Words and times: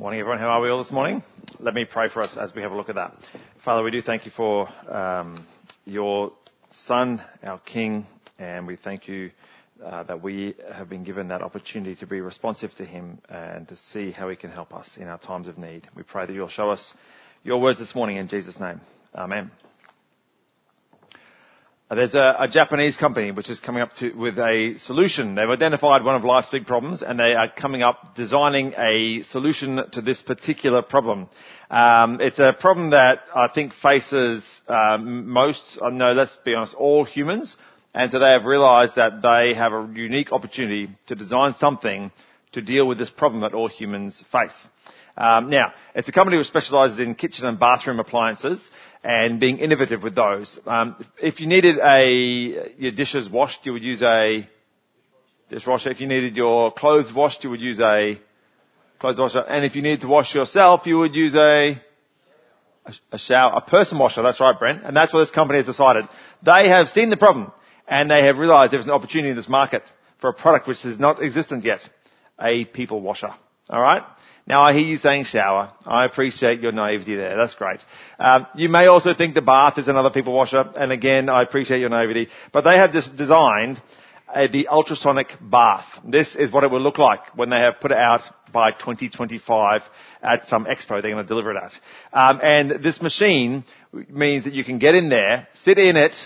Morning, 0.00 0.20
everyone. 0.20 0.38
How 0.38 0.50
are 0.50 0.60
we 0.60 0.70
all 0.70 0.78
this 0.78 0.92
morning? 0.92 1.24
Let 1.58 1.74
me 1.74 1.84
pray 1.84 2.08
for 2.08 2.22
us 2.22 2.36
as 2.36 2.54
we 2.54 2.62
have 2.62 2.70
a 2.70 2.76
look 2.76 2.88
at 2.88 2.94
that. 2.94 3.18
Father, 3.64 3.82
we 3.82 3.90
do 3.90 4.00
thank 4.00 4.26
you 4.26 4.30
for 4.30 4.68
um, 4.88 5.44
your 5.86 6.30
Son, 6.70 7.20
our 7.42 7.58
King, 7.58 8.06
and 8.38 8.64
we 8.64 8.76
thank 8.76 9.08
you 9.08 9.32
uh, 9.84 10.04
that 10.04 10.22
we 10.22 10.54
have 10.72 10.88
been 10.88 11.02
given 11.02 11.26
that 11.28 11.42
opportunity 11.42 11.96
to 11.96 12.06
be 12.06 12.20
responsive 12.20 12.72
to 12.76 12.84
Him 12.84 13.18
and 13.28 13.66
to 13.66 13.74
see 13.74 14.12
how 14.12 14.28
He 14.28 14.36
can 14.36 14.52
help 14.52 14.72
us 14.72 14.88
in 14.96 15.08
our 15.08 15.18
times 15.18 15.48
of 15.48 15.58
need. 15.58 15.88
We 15.96 16.04
pray 16.04 16.26
that 16.26 16.32
you'll 16.32 16.46
show 16.46 16.70
us 16.70 16.94
your 17.42 17.60
words 17.60 17.80
this 17.80 17.96
morning 17.96 18.18
in 18.18 18.28
Jesus' 18.28 18.60
name. 18.60 18.80
Amen. 19.16 19.50
Uh, 21.90 21.94
there's 21.94 22.14
a, 22.14 22.36
a, 22.40 22.48
Japanese 22.48 22.98
company 22.98 23.30
which 23.30 23.48
is 23.48 23.60
coming 23.60 23.80
up 23.80 23.94
to, 23.94 24.12
with 24.12 24.38
a 24.38 24.74
solution. 24.76 25.34
They've 25.34 25.48
identified 25.48 26.04
one 26.04 26.16
of 26.16 26.22
life's 26.22 26.50
big 26.50 26.66
problems 26.66 27.02
and 27.02 27.18
they 27.18 27.32
are 27.32 27.50
coming 27.50 27.82
up 27.82 28.14
designing 28.14 28.74
a 28.76 29.22
solution 29.22 29.80
to 29.92 30.02
this 30.02 30.20
particular 30.20 30.82
problem. 30.82 31.30
Um, 31.70 32.20
it's 32.20 32.38
a 32.38 32.52
problem 32.52 32.90
that 32.90 33.20
I 33.34 33.48
think 33.48 33.72
faces 33.72 34.44
um, 34.68 35.30
most, 35.30 35.78
uh, 35.80 35.88
no, 35.88 36.12
let's 36.12 36.36
be 36.44 36.54
honest, 36.54 36.74
all 36.74 37.04
humans. 37.04 37.56
And 37.94 38.12
so 38.12 38.18
they 38.18 38.32
have 38.32 38.44
realized 38.44 38.96
that 38.96 39.22
they 39.22 39.54
have 39.54 39.72
a 39.72 39.90
unique 39.94 40.30
opportunity 40.30 40.90
to 41.06 41.14
design 41.14 41.54
something 41.58 42.12
to 42.52 42.60
deal 42.60 42.86
with 42.86 42.98
this 42.98 43.08
problem 43.08 43.40
that 43.40 43.54
all 43.54 43.68
humans 43.68 44.22
face. 44.30 44.68
Um, 45.18 45.50
now, 45.50 45.72
it's 45.96 46.08
a 46.08 46.12
company 46.12 46.38
which 46.38 46.46
specialises 46.46 47.00
in 47.00 47.16
kitchen 47.16 47.44
and 47.44 47.58
bathroom 47.58 47.98
appliances 47.98 48.70
and 49.02 49.40
being 49.40 49.58
innovative 49.58 50.04
with 50.04 50.14
those. 50.14 50.58
Um, 50.64 51.04
if 51.20 51.40
you 51.40 51.48
needed 51.48 51.78
a 51.78 52.74
your 52.78 52.92
dishes 52.92 53.28
washed, 53.28 53.66
you 53.66 53.72
would 53.72 53.82
use 53.82 54.00
a 54.00 54.48
dishwasher. 55.50 55.90
If 55.90 56.00
you 56.00 56.06
needed 56.06 56.36
your 56.36 56.70
clothes 56.72 57.12
washed, 57.12 57.42
you 57.42 57.50
would 57.50 57.60
use 57.60 57.80
a 57.80 58.20
clothes 59.00 59.18
washer. 59.18 59.40
And 59.40 59.64
if 59.64 59.74
you 59.74 59.82
needed 59.82 60.02
to 60.02 60.08
wash 60.08 60.32
yourself, 60.36 60.86
you 60.86 60.98
would 60.98 61.16
use 61.16 61.34
a 61.34 61.82
a 63.10 63.18
shower, 63.18 63.54
a 63.56 63.60
person 63.60 63.98
washer. 63.98 64.22
That's 64.22 64.40
right, 64.40 64.56
Brent. 64.56 64.84
And 64.84 64.96
that's 64.96 65.12
what 65.12 65.20
this 65.20 65.32
company 65.32 65.58
has 65.58 65.66
decided. 65.66 66.04
They 66.44 66.68
have 66.68 66.88
seen 66.90 67.10
the 67.10 67.16
problem 67.16 67.52
and 67.88 68.08
they 68.08 68.24
have 68.24 68.38
realised 68.38 68.72
there's 68.72 68.84
an 68.84 68.92
opportunity 68.92 69.30
in 69.30 69.36
this 69.36 69.48
market 69.48 69.82
for 70.20 70.30
a 70.30 70.32
product 70.32 70.68
which 70.68 70.84
is 70.84 70.98
not 70.98 71.20
existent 71.22 71.64
yet, 71.64 71.80
a 72.40 72.64
people 72.64 73.00
washer. 73.00 73.34
All 73.68 73.82
right. 73.82 74.02
Now 74.48 74.62
I 74.62 74.72
hear 74.72 74.82
you 74.82 74.96
saying 74.96 75.24
shower. 75.24 75.70
I 75.84 76.06
appreciate 76.06 76.60
your 76.60 76.72
naivety 76.72 77.16
there. 77.16 77.36
That's 77.36 77.54
great. 77.54 77.80
Um, 78.18 78.46
you 78.54 78.70
may 78.70 78.86
also 78.86 79.12
think 79.12 79.34
the 79.34 79.42
bath 79.42 79.76
is 79.76 79.88
another 79.88 80.08
people 80.08 80.32
washer, 80.32 80.72
and 80.74 80.90
again, 80.90 81.28
I 81.28 81.42
appreciate 81.42 81.80
your 81.80 81.90
naivety. 81.90 82.28
But 82.50 82.62
they 82.62 82.78
have 82.78 82.92
just 82.92 83.14
designed 83.14 83.82
uh, 84.26 84.46
the 84.50 84.68
ultrasonic 84.68 85.34
bath. 85.38 85.84
This 86.02 86.34
is 86.34 86.50
what 86.50 86.64
it 86.64 86.70
will 86.70 86.80
look 86.80 86.96
like 86.96 87.36
when 87.36 87.50
they 87.50 87.58
have 87.58 87.78
put 87.78 87.90
it 87.90 87.98
out 87.98 88.22
by 88.50 88.70
2025 88.70 89.82
at 90.22 90.46
some 90.48 90.64
expo 90.64 91.02
they're 91.02 91.12
going 91.12 91.16
to 91.16 91.24
deliver 91.24 91.50
it 91.54 91.62
at. 91.62 91.72
Um, 92.14 92.40
and 92.42 92.82
this 92.82 93.02
machine 93.02 93.64
means 94.08 94.44
that 94.44 94.54
you 94.54 94.64
can 94.64 94.78
get 94.78 94.94
in 94.94 95.10
there, 95.10 95.46
sit 95.52 95.76
in 95.76 95.96
it, 95.96 96.16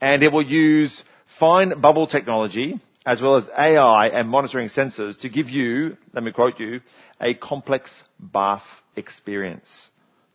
and 0.00 0.24
it 0.24 0.32
will 0.32 0.44
use 0.44 1.04
fine 1.38 1.80
bubble 1.80 2.08
technology 2.08 2.80
as 3.06 3.22
well 3.22 3.36
as 3.36 3.48
AI 3.56 4.08
and 4.08 4.28
monitoring 4.28 4.68
sensors 4.68 5.18
to 5.20 5.28
give 5.28 5.48
you, 5.48 5.96
let 6.12 6.22
me 6.22 6.32
quote 6.32 6.60
you, 6.60 6.80
a 7.20 7.34
complex 7.34 7.90
bath 8.18 8.64
experience. 8.96 9.68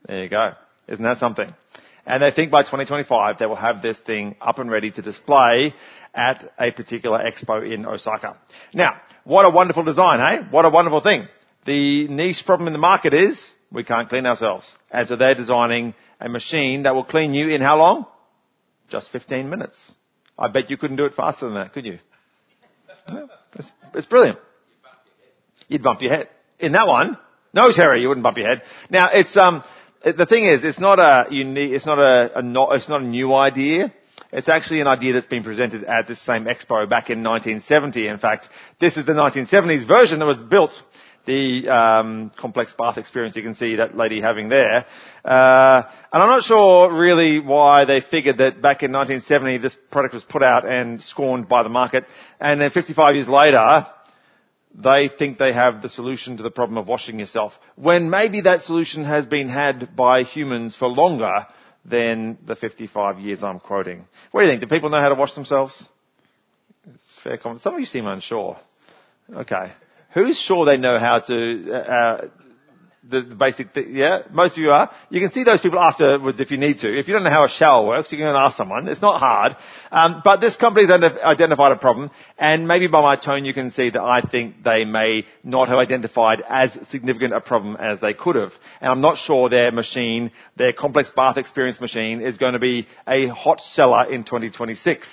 There 0.08 0.24
you 0.24 0.30
go. 0.30 0.54
Isn't 0.88 1.04
that 1.04 1.18
something? 1.18 1.54
And 2.06 2.22
they 2.22 2.32
think 2.32 2.52
by 2.52 2.62
2025 2.62 3.40
they 3.40 3.46
will 3.48 3.56
have 3.56 3.82
this 3.82 3.98
thing 4.00 4.36
up 4.40 4.60
and 4.60 4.70
ready 4.70 4.92
to 4.92 5.02
display 5.02 5.74
at 6.14 6.54
a 6.60 6.72
particular 6.72 7.20
expo 7.20 7.70
in 7.70 7.86
Osaka. 7.86 8.40
Now, 8.74 9.02
what 9.24 9.46
a 9.46 9.50
wonderful 9.50 9.84
design, 9.84 10.20
hey? 10.20 10.48
What 10.50 10.66
a 10.66 10.70
wonderful 10.70 11.02
thing. 11.02 11.28
The 11.66 12.08
niche 12.08 12.44
problem 12.46 12.68
in 12.68 12.74
the 12.74 12.80
market 12.80 13.14
is 13.14 13.42
we 13.72 13.84
can't 13.84 14.08
clean 14.08 14.28
ourselves. 14.28 14.72
And 14.92 15.08
so 15.08 15.16
they're 15.16 15.36
designing 15.36 15.96
a 16.22 16.30
machine 16.30 16.84
that 16.84 16.94
will 16.94 17.04
clean 17.04 17.34
you 17.34 17.50
in 17.50 17.62
how 17.62 17.78
long? 17.78 18.06
Just 18.90 19.12
15 19.12 19.50
minutes. 19.50 19.92
I 20.38 20.48
bet 20.48 20.70
you 20.70 20.78
couldn't 20.78 20.98
do 20.98 21.06
it 21.06 21.16
faster 21.16 21.46
than 21.46 21.56
that, 21.56 21.74
could 21.74 21.86
you? 21.86 21.98
It's, 23.56 23.72
it's 23.96 24.06
brilliant. 24.06 24.38
You'd 25.68 25.82
bump 25.82 26.02
your 26.02 26.12
head 26.12 26.30
in 26.66 26.72
that 26.74 26.88
one. 26.88 27.18
No, 27.54 27.72
Terry, 27.72 28.02
you 28.02 28.10
wouldn't 28.10 28.24
bump 28.24 28.38
your 28.38 28.48
head. 28.48 28.64
Now, 28.90 29.10
it's 29.14 29.38
um, 29.38 29.64
the 30.04 30.26
thing 30.26 30.46
is, 30.46 30.64
it's 30.64 30.80
not 30.80 31.00
a 31.00 31.28
unique, 31.32 31.72
it's 31.72 31.86
not 31.86 32.00
a, 32.00 32.40
a 32.40 32.42
not, 32.42 32.76
it's 32.76 32.90
not 32.90 33.02
a 33.02 33.06
new 33.06 33.34
idea. 33.34 33.94
It's 34.32 34.50
actually 34.50 34.82
an 34.82 34.88
idea 34.88 35.14
that's 35.14 35.28
been 35.28 35.44
presented 35.44 35.86
at 35.86 36.08
this 36.08 36.22
same 36.22 36.46
expo 36.46 36.90
back 36.90 37.10
in 37.10 37.24
1970. 37.24 38.08
In 38.08 38.18
fact, 38.18 38.50
this 38.82 38.98
is 38.98 39.06
the 39.06 39.14
1970s 39.14 39.88
version 39.88 40.20
that 40.20 40.26
was 40.26 40.42
built. 40.42 40.72
The 41.26 41.70
um, 41.70 42.32
complex 42.38 42.74
bath 42.78 42.98
experience 42.98 43.36
you 43.36 43.42
can 43.42 43.56
see 43.56 43.78
that 43.78 43.98
lady 43.98 44.22
having 44.22 44.50
there. 44.50 44.86
Uh, 45.24 45.82
and 46.12 46.24
I'm 46.24 46.30
not 46.30 46.44
sure 46.44 46.94
really 46.94 47.40
why 47.40 47.86
they 47.86 48.02
figured 48.02 48.38
that 48.40 48.62
back 48.62 48.84
in 48.84 48.92
1970 48.92 49.58
this 49.60 49.76
product 49.90 50.14
was 50.14 50.24
put 50.24 50.44
out 50.44 50.70
and 50.70 51.02
scorned 51.02 51.48
by 51.48 51.64
the 51.64 51.70
market. 51.70 52.04
And 52.40 52.62
then 52.62 52.70
55 52.70 53.16
years 53.16 53.28
later, 53.28 53.88
they 54.78 55.10
think 55.10 55.38
they 55.38 55.54
have 55.54 55.82
the 55.82 55.90
solution 55.90 56.38
to 56.38 56.44
the 56.44 56.52
problem 56.52 56.78
of 56.78 56.88
washing 56.88 57.20
yourself, 57.20 57.54
when 57.76 58.10
maybe 58.10 58.42
that 58.42 58.62
solution 58.62 59.04
has 59.06 59.26
been 59.26 59.50
had 59.50 59.96
by 59.96 60.24
humans 60.24 60.76
for 60.76 60.88
longer 60.88 61.48
than 61.86 62.38
the 62.46 62.56
55 62.56 63.20
years 63.20 63.44
I'm 63.44 63.60
quoting. 63.60 64.06
What 64.32 64.42
do 64.42 64.48
you 64.48 64.52
think? 64.52 64.62
Do 64.62 64.68
people 64.68 64.90
know 64.90 65.00
how 65.00 65.10
to 65.10 65.16
wash 65.16 65.34
themselves? 65.36 65.84
It's 66.94 67.20
fair 67.24 67.38
comment. 67.38 67.62
Some 67.62 67.76
of 67.76 67.80
you 67.80 67.86
seem 67.86 68.08
unsure. 68.08 68.58
Okay. 69.34 69.72
Who's 70.14 70.40
sure 70.40 70.66
they 70.66 70.78
know 70.78 70.98
how 70.98 71.20
to 71.20 71.72
uh, 71.74 72.28
the, 73.10 73.22
the 73.22 73.36
basic 73.36 73.74
thing, 73.74 73.96
yeah? 73.96 74.24
Most 74.32 74.58
of 74.58 74.64
you 74.64 74.72
are. 74.72 74.92
You 75.10 75.20
can 75.20 75.32
see 75.32 75.44
those 75.44 75.62
people 75.62 75.80
afterwards 75.80 76.40
if 76.40 76.52
you 76.52 76.58
need 76.58 76.80
to. 76.80 77.00
If 77.00 77.08
you 77.08 77.14
don't 77.14 77.24
know 77.24 77.30
how 77.30 77.46
a 77.46 77.50
shower 77.50 77.86
works, 77.86 78.12
you 78.12 78.18
can 78.18 78.28
ask 78.28 78.58
someone. 78.58 78.88
It's 78.88 79.02
not 79.02 79.20
hard. 79.20 79.56
Um, 79.92 80.22
but 80.24 80.42
this 80.42 80.56
company's 80.56 80.90
identified 80.90 81.72
a 81.72 81.76
problem, 81.76 82.12
and 82.38 82.68
maybe 82.68 82.88
by 82.88 83.02
my 83.02 83.16
tone 83.16 83.46
you 83.46 83.54
can 83.54 83.72
see 83.72 83.90
that 83.90 84.02
I 84.02 84.22
think 84.22 84.64
they 84.64 84.84
may 84.86 85.26
not 85.44 85.68
have 85.70 85.78
identified 85.78 86.44
as 86.48 86.78
significant 86.90 87.34
a 87.34 87.42
problem 87.42 87.76
as 87.80 88.00
they 88.00 88.14
could 88.14 88.36
have. 88.36 88.54
And 88.82 88.92
I'm 88.92 89.02
not 89.02 89.18
sure 89.18 89.50
their 89.50 89.72
machine, 89.72 90.32
their 90.56 90.74
complex 90.74 91.12
bath 91.16 91.38
experience 91.38 91.80
machine, 91.80 92.22
is 92.22 92.38
going 92.38 92.54
to 92.54 92.60
be 92.60 92.88
a 93.08 93.28
hot 93.28 93.62
seller 93.62 94.12
in 94.12 94.24
2026. 94.24 95.08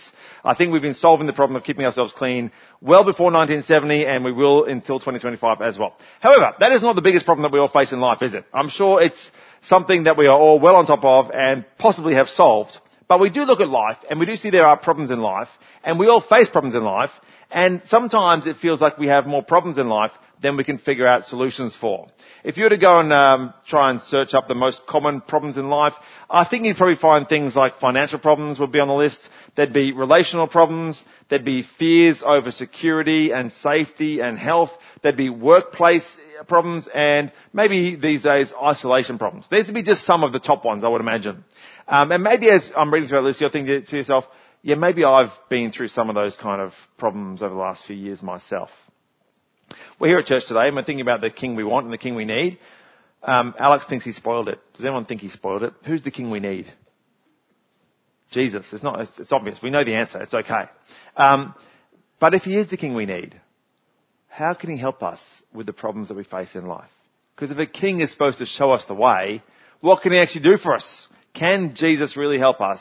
I 0.45 0.55
think 0.55 0.73
we've 0.73 0.83
been 0.83 0.95
solving 0.95 1.27
the 1.27 1.33
problem 1.33 1.57
of 1.57 1.65
keeping 1.65 1.85
ourselves 1.85 2.13
clean 2.13 2.51
well 2.81 3.05
before 3.05 3.27
1970 3.27 4.07
and 4.07 4.25
we 4.25 4.33
will 4.33 4.65
until 4.65 4.99
2025 4.99 5.61
as 5.61 5.79
well. 5.79 5.95
However, 6.21 6.53
that 6.59 6.73
is 6.73 6.83
not 6.83 6.97
the 6.97 7.03
biggest 7.03 7.25
problem 7.27 7.43
that 7.43 7.53
we 7.53 7.61
all 7.61 7.69
face 7.69 7.93
in 7.93 8.01
life, 8.01 8.23
is 8.23 8.35
it? 8.35 8.45
I'm 8.53 8.69
sure 8.69 9.01
it's 9.01 9.31
something 9.63 10.05
that 10.05 10.19
we 10.19 10.27
are 10.27 10.39
all 10.39 10.59
well 10.59 10.77
on 10.77 10.87
top 10.87 11.05
of 11.05 11.31
and 11.33 11.65
possibly 11.79 12.15
have 12.15 12.29
solved. 12.29 12.77
But 13.13 13.21
we 13.21 13.29
do 13.29 13.43
look 13.43 13.61
at 13.61 13.69
life 13.69 13.99
and 14.09 14.19
we 14.19 14.25
do 14.25 14.37
see 14.37 14.49
there 14.49 14.67
are 14.67 14.75
problems 14.75 15.11
in 15.11 15.21
life 15.21 15.51
and 15.85 15.99
we 15.99 16.07
all 16.07 16.23
face 16.23 16.49
problems 16.49 16.75
in 16.75 16.83
life 16.83 17.11
and 17.51 17.83
sometimes 17.85 18.47
it 18.47 18.57
feels 18.57 18.81
like 18.81 18.97
we 18.97 19.09
have 19.09 19.27
more 19.27 19.43
problems 19.43 19.77
in 19.77 19.87
life 19.91 20.13
than 20.43 20.57
we 20.57 20.65
can 20.65 20.79
figure 20.79 21.07
out 21.07 21.27
solutions 21.27 21.77
for. 21.77 22.07
If 22.43 22.57
you 22.57 22.63
were 22.63 22.71
to 22.71 22.79
go 22.79 23.01
and 23.01 23.13
um, 23.13 23.53
try 23.67 23.91
and 23.91 24.01
search 24.01 24.33
up 24.33 24.49
the 24.49 24.55
most 24.55 24.87
common 24.87 25.21
problems 25.21 25.59
in 25.59 25.69
life, 25.69 25.93
I 26.31 26.47
think 26.47 26.65
you'd 26.65 26.79
probably 26.79 26.97
find 26.97 27.29
things 27.29 27.55
like 27.55 27.79
financial 27.79 28.19
problems 28.19 28.59
would 28.59 28.73
be 28.73 28.81
on 28.81 28.89
the 28.89 28.95
list. 28.95 29.29
There'd 29.57 29.75
be 29.75 29.93
relational 29.93 30.49
problems. 30.49 31.05
There'd 31.29 31.45
be 31.45 31.65
fears 31.79 32.23
over 32.25 32.51
security 32.51 33.31
and 33.31 33.53
safety 33.53 34.21
and 34.21 34.39
health. 34.39 34.71
There'd 35.03 35.19
be 35.19 35.29
workplace 35.29 36.07
problems 36.49 36.89
and 36.95 37.31
maybe 37.53 37.95
these 37.95 38.23
days 38.23 38.53
isolation 38.53 39.19
problems. 39.19 39.49
These 39.51 39.67
would 39.67 39.75
be 39.75 39.83
just 39.83 40.07
some 40.07 40.25
of 40.25 40.33
the 40.33 40.41
top 40.41 40.65
ones, 40.65 40.83
I 40.83 40.89
would 40.89 41.03
imagine. 41.03 41.45
Um, 41.93 42.11
and 42.11 42.23
maybe 42.23 42.49
as 42.49 42.71
I'm 42.75 42.91
reading 42.91 43.11
through 43.11 43.19
that 43.19 43.25
list, 43.25 43.41
you're 43.43 43.51
thinking 43.51 43.85
to 43.85 43.97
yourself, 43.99 44.25
yeah, 44.63 44.77
maybe 44.77 45.05
I've 45.05 45.33
been 45.51 45.73
through 45.73 45.89
some 45.89 46.09
of 46.09 46.15
those 46.15 46.35
kind 46.37 46.63
of 46.63 46.73
problems 46.97 47.43
over 47.43 47.53
the 47.53 47.61
last 47.61 47.85
few 47.85 47.95
years 47.95 48.23
myself. 48.23 48.71
We're 50.01 50.09
here 50.09 50.19
at 50.21 50.25
church 50.25 50.49
today 50.49 50.69
and 50.69 50.77
we're 50.77 50.85
thinking 50.85 51.03
about 51.03 51.21
the 51.21 51.29
king 51.29 51.55
we 51.55 51.65
want 51.65 51.85
and 51.85 51.93
the 51.93 51.99
king 51.99 52.15
we 52.15 52.25
need. 52.25 52.59
Um, 53.23 53.55
Alex 53.59 53.85
thinks 53.87 54.07
he 54.07 54.13
spoiled 54.13 54.49
it. 54.49 54.59
Does 54.73 54.87
anyone 54.87 55.05
think 55.05 55.21
he 55.21 55.29
spoiled 55.29 55.65
it? 55.65 55.75
Who's 55.85 56.03
the 56.03 56.11
king 56.11 56.31
we 56.31 56.41
need? 56.41 56.73
Jesus. 58.31 58.65
It's 58.73 58.83
not, 58.83 58.99
it's, 59.03 59.19
it's 59.19 59.33
obvious. 59.33 59.59
We 59.63 59.69
know 59.69 59.85
the 59.85 59.95
answer. 59.95 60.23
It's 60.23 60.33
okay. 60.33 60.71
Um, 61.15 61.55
but 62.19 62.33
if 62.33 62.45
he 62.45 62.57
is 62.57 62.69
the 62.69 62.79
king 62.79 62.95
we 62.95 63.05
need, 63.05 63.39
how 64.29 64.55
can 64.55 64.71
he 64.71 64.79
help 64.79 65.03
us 65.03 65.21
with 65.53 65.67
the 65.67 65.75
problems 65.75 66.09
that 66.09 66.17
we 66.17 66.25
face 66.25 66.55
in 66.55 66.65
life? 66.65 66.89
Because 67.37 67.51
if 67.51 67.59
a 67.59 67.67
king 67.67 68.01
is 68.01 68.11
supposed 68.11 68.39
to 68.39 68.47
show 68.47 68.73
us 68.73 68.87
the 68.87 68.95
way, 68.95 69.43
what 69.83 70.01
can 70.01 70.13
he 70.13 70.19
actually 70.19 70.45
do 70.45 70.57
for 70.57 70.75
us? 70.75 71.07
Can 71.35 71.75
Jesus 71.75 72.17
really 72.17 72.39
help 72.39 72.61
us 72.61 72.81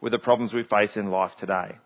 with 0.00 0.12
the 0.12 0.18
problems 0.18 0.52
we 0.52 0.64
face 0.64 0.96
in 0.96 1.10
life 1.10 1.32
today? 1.38 1.76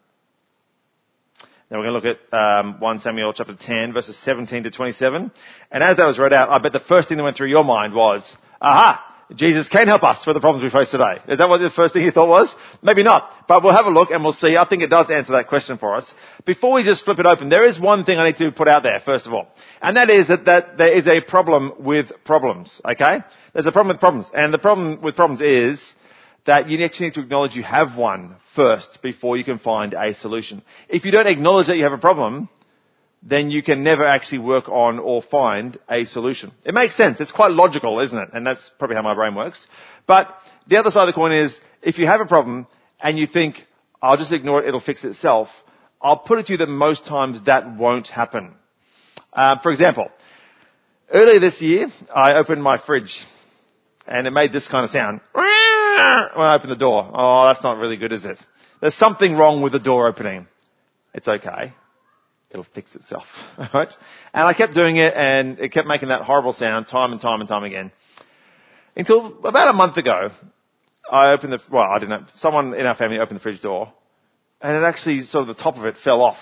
Now 1.71 1.79
we're 1.79 1.91
going 1.91 2.01
to 2.01 2.09
look 2.09 2.19
at 2.33 2.39
um, 2.65 2.81
1 2.81 3.01
Samuel 3.01 3.33
chapter 3.33 3.57
10, 3.59 3.93
verses 3.93 4.17
17 4.19 4.65
to 4.65 4.71
27. 4.71 5.33
And 5.71 5.83
as 5.83 5.97
that 5.97 6.07
was 6.07 6.19
read 6.19 6.33
out, 6.33 6.49
I 6.49 6.59
bet 6.59 6.73
the 6.73 6.81
first 6.81 7.09
thing 7.09 7.19
that 7.19 7.25
went 7.25 7.37
through 7.37 7.49
your 7.49 7.65
mind 7.65 7.93
was, 7.93 8.37
aha, 8.61 9.03
Jesus 9.35 9.69
can 9.69 9.89
help 9.89 10.05
us 10.05 10.25
with 10.25 10.35
the 10.35 10.41
problems 10.41 10.63
we 10.63 10.71
face 10.71 10.93
today. 10.93 11.19
Is 11.27 11.39
that 11.39 11.49
what 11.49 11.59
the 11.59 11.71
first 11.71 11.93
thing 11.93 12.05
you 12.05 12.13
thought 12.13 12.29
was? 12.29 12.55
Maybe 12.83 13.03
not. 13.03 13.29
But 13.49 13.65
we'll 13.65 13.75
have 13.75 13.87
a 13.87 13.91
look 13.91 14.11
and 14.11 14.23
we'll 14.23 14.33
see. 14.33 14.57
I 14.57 14.69
think 14.69 14.85
it 14.85 14.91
does 14.91 15.11
answer 15.11 15.33
that 15.33 15.49
question 15.49 15.79
for 15.79 15.97
us. 15.97 16.15
Before 16.45 16.75
we 16.75 16.85
just 16.85 17.05
flip 17.05 17.19
it 17.19 17.27
open, 17.27 17.49
there 17.49 17.65
is 17.65 17.81
one 17.81 18.05
thing 18.05 18.19
I 18.19 18.27
need 18.27 18.37
to 18.37 18.53
put 18.53 18.69
out 18.69 18.85
there, 18.85 19.01
first 19.05 19.27
of 19.27 19.33
all. 19.33 19.49
And 19.83 19.97
that 19.97 20.09
is 20.11 20.29
that, 20.29 20.45
that 20.45 20.79
there 20.79 20.93
is 20.93 21.09
a 21.09 21.21
problem 21.21 21.73
with 21.81 22.13
problems. 22.25 22.81
Okay? 22.85 23.19
There's 23.53 23.67
a 23.67 23.73
problem 23.73 23.95
with 23.95 24.01
problems. 24.01 24.31
And 24.33 24.55
the 24.55 24.59
problem 24.59 25.03
with 25.03 25.17
problems 25.17 25.41
is 25.41 25.95
that 26.47 26.71
you 26.71 26.83
actually 26.85 27.07
need 27.07 27.15
to 27.15 27.21
acknowledge 27.21 27.55
you 27.55 27.63
have 27.63 27.97
one 27.97 28.37
first 28.55 29.01
before 29.03 29.37
you 29.37 29.45
can 29.45 29.59
find 29.59 29.95
a 29.95 30.15
solution. 30.15 30.63
If 30.89 31.05
you 31.05 31.11
don't 31.11 31.27
acknowledge 31.27 31.67
that 31.67 31.77
you 31.77 31.83
have 31.83 31.93
a 31.93 31.99
problem, 31.99 32.49
then 33.23 33.51
you 33.51 33.63
can 33.63 33.83
never 33.83 34.05
actually 34.05 34.39
work 34.39 34.69
on 34.69 34.99
or 35.01 35.23
find 35.23 35.79
a 35.91 36.05
solution. 36.05 36.53
It 36.65 36.75
makes 36.75 36.97
sense. 36.97 37.21
It's 37.21 37.33
quite 37.33 37.51
logical, 37.51 37.99
isn't 38.01 38.17
it? 38.17 38.31
And 38.33 38.47
that's 38.47 38.71
probably 38.79 38.97
how 38.97 39.03
my 39.03 39.15
brain 39.15 39.35
works. 39.35 39.67
But 40.07 40.33
the 40.69 40.77
other 40.77 40.91
side 40.91 41.09
of 41.09 41.15
the 41.15 41.19
coin 41.19 41.33
is, 41.33 41.59
if 41.83 41.99
you 41.99 42.07
have 42.07 42.21
a 42.21 42.27
problem 42.27 42.69
and 43.01 43.19
you 43.19 43.27
think, 43.27 43.65
I'll 44.01 44.17
just 44.17 44.33
ignore 44.33 44.63
it, 44.63 44.69
it'll 44.69 44.81
fix 44.81 45.03
itself, 45.05 45.49
I'll 46.01 46.19
put 46.19 46.39
it 46.39 46.47
to 46.47 46.53
you 46.53 46.59
that 46.59 46.69
most 46.69 47.05
times 47.05 47.45
that 47.47 47.77
won't 47.77 48.07
happen. 48.07 48.55
Uh, 49.33 49.59
for 49.61 49.73
example, 49.73 50.09
earlier 51.13 51.41
this 51.41 51.61
year, 51.61 51.89
I 52.15 52.35
opened 52.35 52.63
my 52.63 52.79
fridge 52.79 53.25
and 54.07 54.27
it 54.29 54.31
made 54.31 54.53
this 54.53 54.69
kind 54.69 54.85
of 54.85 54.91
sound 54.91 55.21
when 55.97 56.47
I 56.47 56.55
opened 56.57 56.73
the 56.73 56.77
door. 56.77 57.11
Oh, 57.13 57.47
that's 57.49 57.63
not 57.63 57.79
really 57.79 57.97
good, 57.97 58.13
is 58.13 58.25
it? 58.25 58.39
There's 58.81 58.95
something 58.95 59.35
wrong 59.37 59.63
with 59.63 59.73
the 59.73 59.79
door 59.79 60.09
opening. 60.09 60.47
It's 61.15 61.29
okay 61.29 61.73
it'll 62.51 62.67
fix 62.75 62.95
itself. 62.95 63.25
Right? 63.75 63.93
And 64.33 64.45
I 64.45 64.55
kept 64.55 64.75
doing 64.75 64.97
it 64.97 65.15
and 65.15 65.59
it 65.59 65.73
kept 65.73 65.87
making 65.87 66.09
that 66.09 66.23
horrible 66.23 66.53
sound 66.53 66.87
time 66.87 67.13
and 67.13 67.21
time 67.21 67.41
and 67.41 67.49
time 67.49 67.65
again. 67.65 67.93
Until 68.95 69.39
about 69.45 69.71
a 69.71 69.73
month 69.73 69.97
ago, 69.97 70.31
I 71.11 71.33
opened 71.33 71.53
the, 71.53 71.61
well, 71.71 71.83
I 71.83 71.99
didn't 71.99 72.11
know, 72.11 72.27
someone 72.37 72.75
in 72.75 72.87
our 72.87 72.95
family 72.95 73.19
opened 73.19 73.39
the 73.39 73.43
fridge 73.43 73.61
door 73.61 73.93
and 74.61 74.77
it 74.77 74.87
actually 74.87 75.23
sort 75.23 75.49
of 75.49 75.57
the 75.57 75.63
top 75.63 75.77
of 75.77 75.85
it 75.85 75.97
fell 76.03 76.23
off. 76.23 76.39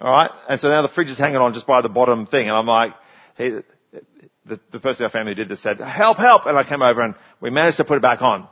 Alright? 0.00 0.30
And 0.48 0.60
so 0.60 0.68
now 0.68 0.82
the 0.82 0.88
fridge 0.88 1.08
is 1.08 1.18
hanging 1.18 1.38
on 1.38 1.54
just 1.54 1.66
by 1.66 1.82
the 1.82 1.88
bottom 1.88 2.26
thing 2.26 2.48
and 2.48 2.56
I'm 2.56 2.66
like, 2.66 2.92
hey, 3.36 3.62
the, 4.46 4.60
the 4.72 4.80
person 4.80 5.02
in 5.02 5.04
our 5.04 5.10
family 5.10 5.34
did 5.34 5.48
this 5.48 5.62
said, 5.62 5.80
help, 5.80 6.18
help! 6.18 6.46
And 6.46 6.56
I 6.56 6.64
came 6.64 6.82
over 6.82 7.00
and 7.00 7.14
we 7.40 7.50
managed 7.50 7.78
to 7.78 7.84
put 7.84 7.96
it 7.96 8.02
back 8.02 8.22
on. 8.22 8.48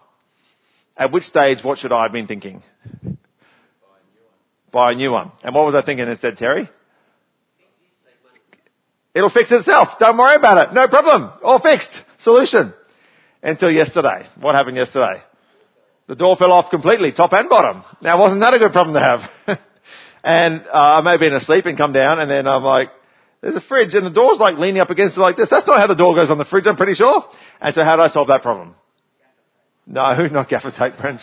At 0.97 1.13
which 1.13 1.25
stage, 1.25 1.63
what 1.63 1.79
should 1.79 1.93
I 1.93 2.05
have 2.05 2.13
been 2.13 2.27
thinking? 2.27 2.63
Buy 3.03 3.09
a 3.11 3.13
new 3.13 4.23
one. 4.23 4.73
Buy 4.73 4.93
a 4.93 4.95
new 4.95 5.11
one. 5.13 5.33
And 5.45 5.55
what 5.55 5.67
was 5.67 5.75
I 5.75 5.83
thinking 5.83 6.09
instead, 6.09 6.39
Terry? 6.39 6.71
It'll 9.15 9.31
fix 9.31 9.51
itself. 9.51 9.99
Don't 9.99 10.19
worry 10.19 10.37
about 10.37 10.69
it. 10.69 10.75
No 10.75 10.89
problem. 10.89 11.33
All 11.43 11.59
fixed. 11.59 12.03
Solution. 12.19 12.75
Until 13.43 13.71
yesterday. 13.71 14.27
What 14.39 14.55
happened 14.55 14.77
yesterday? 14.77 15.23
The 16.07 16.17
door 16.17 16.37
fell 16.37 16.53
off 16.53 16.71
completely, 16.71 17.13
top 17.13 17.33
and 17.33 17.49
bottom. 17.49 17.83
Now 18.01 18.21
wasn't 18.21 18.41
that 18.43 18.55
a 18.55 18.59
good 18.59 18.73
problem 18.73 18.95
to 18.95 19.01
have? 19.01 19.21
and 20.23 20.63
uh, 20.67 20.71
I 20.73 21.01
may 21.01 21.13
have 21.13 21.21
been 21.21 21.33
asleep 21.33 21.67
and 21.67 21.77
come 21.77 21.93
down 21.93 22.21
and 22.21 22.31
then 22.31 22.47
I'm 22.47 22.63
like, 22.63 22.91
there's 23.41 23.57
a 23.57 23.61
fridge 23.61 23.95
and 23.95 24.07
the 24.07 24.11
door's 24.11 24.39
like 24.39 24.59
leaning 24.59 24.81
up 24.81 24.91
against 24.91 25.17
it 25.17 25.21
like 25.21 25.37
this. 25.37 25.51
That's 25.51 25.67
not 25.67 25.79
how 25.79 25.87
the 25.87 25.95
door 25.95 26.15
goes 26.15 26.31
on 26.31 26.39
the 26.39 26.45
fridge, 26.45 26.67
I'm 26.67 26.77
pretty 26.77 26.95
sure. 26.95 27.25
And 27.61 27.75
so 27.75 27.83
how 27.83 27.97
did 27.97 28.03
I 28.03 28.09
solve 28.09 28.29
that 28.29 28.43
problem? 28.43 28.77
No, 29.87 30.27
not 30.33 30.49
gaffer 30.49 30.71
tape, 30.71 30.97
Brent. 31.01 31.23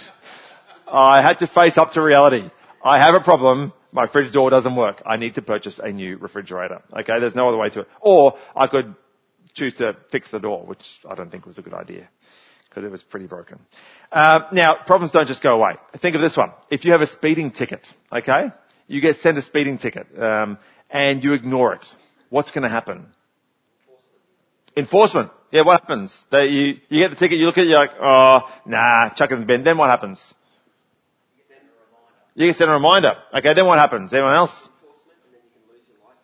I 0.87 1.21
had 1.21 1.39
to 1.39 1.47
face 1.47 1.77
up 1.77 1.91
to 1.93 2.01
reality. 2.01 2.49
I 2.83 2.99
have 2.99 3.15
a 3.15 3.23
problem. 3.23 3.73
My 3.91 4.07
fridge 4.07 4.33
door 4.33 4.49
doesn't 4.49 4.75
work. 4.75 5.01
I 5.05 5.17
need 5.17 5.35
to 5.35 5.41
purchase 5.41 5.79
a 5.79 5.91
new 5.91 6.17
refrigerator. 6.17 6.81
Okay, 6.91 7.19
there's 7.19 7.35
no 7.35 7.47
other 7.47 7.57
way 7.57 7.69
to 7.69 7.81
it. 7.81 7.87
Or 8.01 8.37
I 8.55 8.67
could 8.67 8.95
choose 9.53 9.75
to 9.75 9.95
fix 10.11 10.31
the 10.31 10.39
door, 10.39 10.65
which 10.65 10.83
I 11.07 11.15
don't 11.15 11.31
think 11.31 11.45
was 11.45 11.57
a 11.57 11.61
good 11.61 11.73
idea 11.73 12.09
because 12.69 12.83
it 12.83 12.91
was 12.91 13.03
pretty 13.03 13.27
broken. 13.27 13.59
Uh, 14.11 14.41
now, 14.51 14.75
problems 14.87 15.11
don't 15.11 15.27
just 15.27 15.43
go 15.43 15.53
away. 15.53 15.73
Think 16.01 16.15
of 16.15 16.21
this 16.21 16.35
one. 16.35 16.51
If 16.71 16.85
you 16.85 16.91
have 16.93 17.01
a 17.01 17.07
speeding 17.07 17.51
ticket, 17.51 17.87
okay, 18.11 18.47
you 18.87 18.99
get 18.99 19.17
sent 19.17 19.37
a 19.37 19.43
speeding 19.43 19.77
ticket 19.77 20.07
um, 20.19 20.57
and 20.89 21.23
you 21.23 21.33
ignore 21.33 21.73
it, 21.75 21.85
what's 22.29 22.49
going 22.51 22.63
to 22.63 22.69
happen? 22.69 23.07
Enforcement. 24.75 25.29
Yeah, 25.53 25.61
what 25.61 25.81
happens? 25.81 26.11
They, 26.31 26.47
you, 26.47 26.77
you 26.89 26.99
get 26.99 27.11
the 27.11 27.15
ticket, 27.15 27.37
you 27.37 27.45
look 27.45 27.59
at 27.59 27.65
it, 27.65 27.67
you're 27.67 27.77
like, 27.77 27.91
oh, 28.01 28.39
nah, 28.65 29.09
chuck 29.13 29.29
it 29.29 29.35
in 29.35 29.41
the 29.41 29.45
bin. 29.45 29.63
Then 29.63 29.77
what 29.77 29.87
happens? 29.87 30.33
You 32.33 32.47
can 32.47 32.55
send 32.55 32.71
a 32.71 32.73
reminder. 32.73 33.13
Okay, 33.31 33.53
then 33.53 33.67
what 33.67 33.77
happens? 33.77 34.11
Anyone 34.11 34.33
else? 34.33 34.69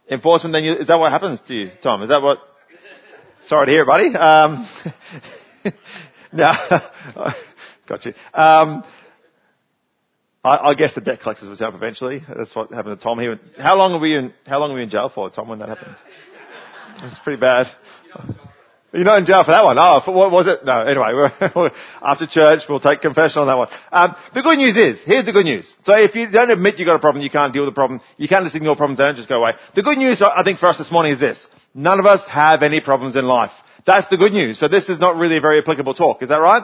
Enforcement, 0.10 0.54
then 0.54 0.64
you, 0.64 0.74
is 0.74 0.88
that 0.88 0.98
what 0.98 1.12
happens 1.12 1.40
to 1.42 1.54
you, 1.54 1.70
Tom? 1.84 2.02
Is 2.02 2.10
that 2.10 2.24
what? 2.24 2.40
Sorry 3.46 3.68
to 3.68 3.72
hear, 3.72 3.86
buddy. 3.86 4.16
Um, 4.16 4.68
now, 6.34 6.56
got 7.88 8.04
you. 8.06 8.14
Um, 8.34 8.84
I, 10.44 10.58
I, 10.70 10.74
guess 10.74 10.96
the 10.96 11.02
debt 11.02 11.22
collectors 11.22 11.50
would 11.50 11.60
help 11.60 11.76
eventually. 11.76 12.24
That's 12.36 12.56
what 12.56 12.74
happened 12.74 12.98
to 12.98 13.04
Tom. 13.04 13.20
He 13.20 13.28
went, 13.28 13.42
how 13.60 13.76
long 13.76 14.02
were 14.02 14.08
you 14.08 14.18
in, 14.18 14.34
how 14.48 14.58
long 14.58 14.72
were 14.72 14.80
you 14.80 14.86
in 14.86 14.90
jail 14.90 15.12
for, 15.14 15.30
Tom, 15.30 15.50
when 15.50 15.60
that 15.60 15.70
happened? 15.70 15.98
It 16.98 17.04
was 17.04 17.16
pretty 17.24 17.40
bad. 17.40 17.68
You're 18.92 19.04
not 19.04 19.20
in 19.20 19.26
jail 19.26 19.44
for 19.44 19.52
that 19.52 19.64
one. 19.64 19.78
Oh, 19.78 20.02
for, 20.04 20.14
what 20.14 20.32
was 20.32 20.48
it? 20.48 20.66
No, 20.66 20.82
anyway, 20.82 21.30
after 22.02 22.26
church, 22.26 22.62
we'll 22.68 22.80
take 22.80 23.02
confession 23.02 23.42
on 23.42 23.48
that 23.48 23.58
one. 23.58 23.68
Um, 23.92 24.16
the 24.34 24.42
good 24.42 24.58
news 24.58 24.76
is, 24.76 25.04
here's 25.06 25.26
the 25.26 25.32
good 25.32 25.46
news. 25.46 25.72
So 25.84 25.96
if 25.96 26.16
you 26.16 26.30
don't 26.32 26.50
admit 26.50 26.80
you've 26.80 26.88
got 26.88 26.96
a 26.96 27.00
problem, 27.00 27.24
you 27.24 27.30
can't 27.30 27.54
deal 27.54 27.64
with 27.64 27.72
the 27.72 27.76
problem, 27.76 28.02
you 28.18 28.28
can't 28.28 28.44
just 28.46 28.56
ignore 28.56 28.76
problems, 28.76 28.98
they 28.98 29.04
don't 29.04 29.16
just 29.16 29.30
go 29.30 29.38
away. 29.38 29.54
The 29.76 29.84
good 29.84 30.00
news, 30.00 30.24
I 30.24 30.44
think, 30.44 30.58
for 30.58 30.66
us 30.66 30.80
this 30.80 30.92
morning 30.92 31.14
is 31.14 31.20
this. 31.20 31.48
None 31.76 32.00
of 32.00 32.08
us 32.08 32.26
have 32.28 32.64
any 32.64 32.82
problems 32.82 33.16
in 33.16 33.26
life. 33.26 33.52
That's 33.86 34.08
the 34.08 34.18
good 34.18 34.34
news. 34.34 34.60
So 34.60 34.68
this 34.68 34.90
is 34.90 35.00
not 35.00 35.18
really 35.18 35.38
a 35.38 35.42
very 35.42 35.60
applicable 35.60 35.94
talk. 35.94 36.24
Is 36.24 36.30
that 36.30 36.38
right? 36.38 36.64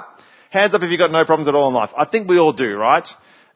Hands 0.49 0.73
up 0.73 0.81
if 0.81 0.89
you've 0.89 0.99
got 0.99 1.11
no 1.11 1.25
problems 1.25 1.47
at 1.47 1.53
all 1.53 1.67
in 1.67 1.75
life. 1.75 1.91
I 1.95 2.05
think 2.05 2.27
we 2.27 2.39
all 2.39 2.53
do, 2.53 2.75
right? 2.75 3.07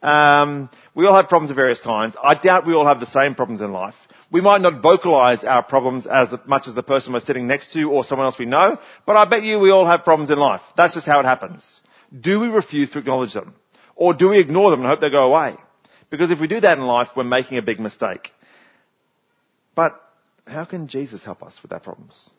Um, 0.01 0.69
we 0.93 1.07
all 1.07 1.15
have 1.15 1.27
problems 1.27 1.49
of 1.49 1.55
various 1.55 1.81
kinds. 1.81 2.15
I 2.23 2.35
doubt 2.35 2.67
we 2.67 2.73
all 2.73 2.85
have 2.85 2.99
the 2.99 3.07
same 3.07 3.35
problems 3.35 3.61
in 3.61 3.71
life. 3.71 3.95
We 4.31 4.41
might 4.41 4.61
not 4.61 4.81
vocalize 4.81 5.43
our 5.43 5.63
problems 5.63 6.05
as 6.05 6.29
much 6.45 6.67
as 6.67 6.75
the 6.75 6.83
person 6.83 7.13
we're 7.13 7.21
sitting 7.21 7.47
next 7.47 7.73
to 7.73 7.83
or 7.89 8.03
someone 8.03 8.25
else 8.25 8.37
we 8.37 8.45
know, 8.45 8.77
but 9.05 9.15
I 9.15 9.25
bet 9.25 9.43
you 9.43 9.59
we 9.59 9.71
all 9.71 9.87
have 9.87 10.03
problems 10.03 10.29
in 10.29 10.37
life. 10.37 10.61
That's 10.77 10.93
just 10.93 11.07
how 11.07 11.19
it 11.19 11.25
happens. 11.25 11.81
Do 12.17 12.39
we 12.39 12.47
refuse 12.47 12.91
to 12.91 12.99
acknowledge 12.99 13.33
them? 13.33 13.55
Or 13.95 14.13
do 14.13 14.29
we 14.29 14.39
ignore 14.39 14.71
them 14.71 14.81
and 14.81 14.89
hope 14.89 15.01
they 15.01 15.09
go 15.09 15.33
away? 15.33 15.55
Because 16.09 16.31
if 16.31 16.39
we 16.39 16.47
do 16.47 16.59
that 16.59 16.77
in 16.77 16.85
life, 16.85 17.09
we're 17.15 17.23
making 17.23 17.57
a 17.57 17.63
big 17.63 17.79
mistake. 17.79 18.31
But 19.75 19.99
how 20.45 20.65
can 20.65 20.87
Jesus 20.87 21.23
help 21.23 21.43
us 21.43 21.59
with 21.61 21.71
our 21.71 21.79
problems? 21.79 22.29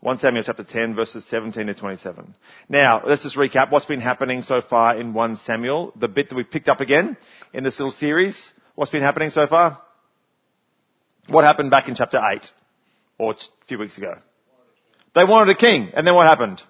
1 0.00 0.18
Samuel 0.18 0.42
chapter 0.42 0.64
10 0.64 0.96
verses 0.96 1.24
17 1.26 1.66
to 1.68 1.74
27. 1.74 2.34
Now, 2.68 3.02
let's 3.06 3.22
just 3.22 3.36
recap 3.36 3.70
what's 3.70 3.84
been 3.84 4.00
happening 4.00 4.42
so 4.42 4.60
far 4.60 4.98
in 4.98 5.14
1 5.14 5.36
Samuel, 5.36 5.92
the 5.96 6.08
bit 6.08 6.28
that 6.28 6.34
we 6.34 6.44
picked 6.44 6.68
up 6.68 6.80
again 6.80 7.16
in 7.52 7.62
this 7.62 7.78
little 7.78 7.92
series. 7.92 8.52
What's 8.74 8.90
been 8.90 9.02
happening 9.02 9.30
so 9.30 9.46
far? 9.46 9.80
What 11.32 11.44
happened 11.44 11.70
back 11.70 11.88
in 11.88 11.94
chapter 11.94 12.20
8? 12.22 12.50
Or 13.18 13.32
a 13.32 13.66
few 13.66 13.78
weeks 13.78 13.96
ago? 13.96 14.16
They 15.14 15.24
wanted 15.24 15.56
a 15.56 15.58
king, 15.58 15.90
and 15.94 16.06
then 16.06 16.14
what 16.14 16.26
happened? 16.26 16.60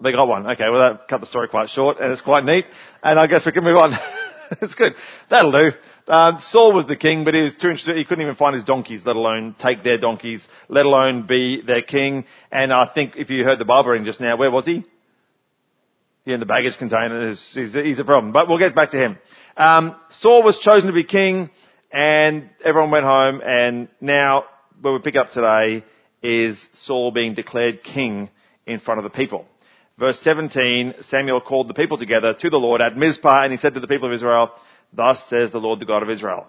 They 0.00 0.12
got 0.12 0.28
one. 0.28 0.46
Okay, 0.46 0.70
well 0.70 0.80
that 0.80 1.08
cut 1.08 1.20
the 1.20 1.26
story 1.26 1.48
quite 1.48 1.70
short, 1.70 1.98
and 1.98 2.12
it's 2.12 2.22
quite 2.22 2.44
neat, 2.44 2.66
and 3.02 3.18
I 3.18 3.26
guess 3.26 3.46
we 3.46 3.52
can 3.52 3.64
move 3.64 3.76
on. 3.76 3.94
it's 4.62 4.74
good. 4.74 4.94
That'll 5.28 5.50
do. 5.50 5.72
Um, 6.06 6.38
Saul 6.40 6.72
was 6.72 6.86
the 6.86 6.96
king, 6.96 7.24
but 7.24 7.34
he 7.34 7.40
was 7.40 7.54
too 7.54 7.68
interested. 7.68 7.96
He 7.96 8.04
couldn't 8.04 8.22
even 8.22 8.36
find 8.36 8.54
his 8.54 8.64
donkeys, 8.64 9.02
let 9.04 9.16
alone 9.16 9.56
take 9.60 9.82
their 9.82 9.98
donkeys, 9.98 10.46
let 10.68 10.86
alone 10.86 11.26
be 11.26 11.62
their 11.62 11.82
king. 11.82 12.26
And 12.52 12.72
I 12.72 12.88
think 12.92 13.14
if 13.16 13.30
you 13.30 13.42
heard 13.42 13.58
the 13.58 13.64
Bible 13.64 13.90
reading 13.90 14.04
just 14.04 14.20
now, 14.20 14.36
where 14.36 14.50
was 14.50 14.66
he? 14.66 14.84
He 16.24 16.32
in 16.32 16.40
the 16.40 16.46
baggage 16.46 16.78
container. 16.78 17.30
He's, 17.30 17.54
he's, 17.54 17.72
he's 17.72 17.98
a 17.98 18.04
problem. 18.04 18.32
But 18.32 18.48
we'll 18.48 18.58
get 18.58 18.74
back 18.74 18.90
to 18.90 18.98
him. 18.98 19.18
Um, 19.56 19.96
Saul 20.10 20.42
was 20.42 20.58
chosen 20.58 20.88
to 20.88 20.92
be 20.94 21.04
king 21.04 21.50
and 21.94 22.50
everyone 22.64 22.90
went 22.90 23.04
home 23.04 23.40
and 23.46 23.88
now 24.00 24.46
where 24.82 24.92
we 24.92 24.98
pick 24.98 25.14
up 25.14 25.30
today 25.30 25.84
is 26.24 26.68
Saul 26.72 27.12
being 27.12 27.34
declared 27.34 27.84
king 27.84 28.30
in 28.66 28.80
front 28.80 28.98
of 28.98 29.04
the 29.04 29.16
people. 29.16 29.46
Verse 29.96 30.18
17, 30.22 30.94
Samuel 31.02 31.40
called 31.40 31.68
the 31.68 31.74
people 31.74 31.96
together 31.96 32.34
to 32.34 32.50
the 32.50 32.56
Lord 32.56 32.80
at 32.80 32.96
Mizpah 32.96 33.44
and 33.44 33.52
he 33.52 33.58
said 33.58 33.74
to 33.74 33.80
the 33.80 33.86
people 33.86 34.08
of 34.08 34.12
Israel, 34.12 34.50
Thus 34.92 35.22
says 35.30 35.52
the 35.52 35.60
Lord 35.60 35.78
the 35.78 35.84
God 35.84 36.02
of 36.02 36.10
Israel, 36.10 36.48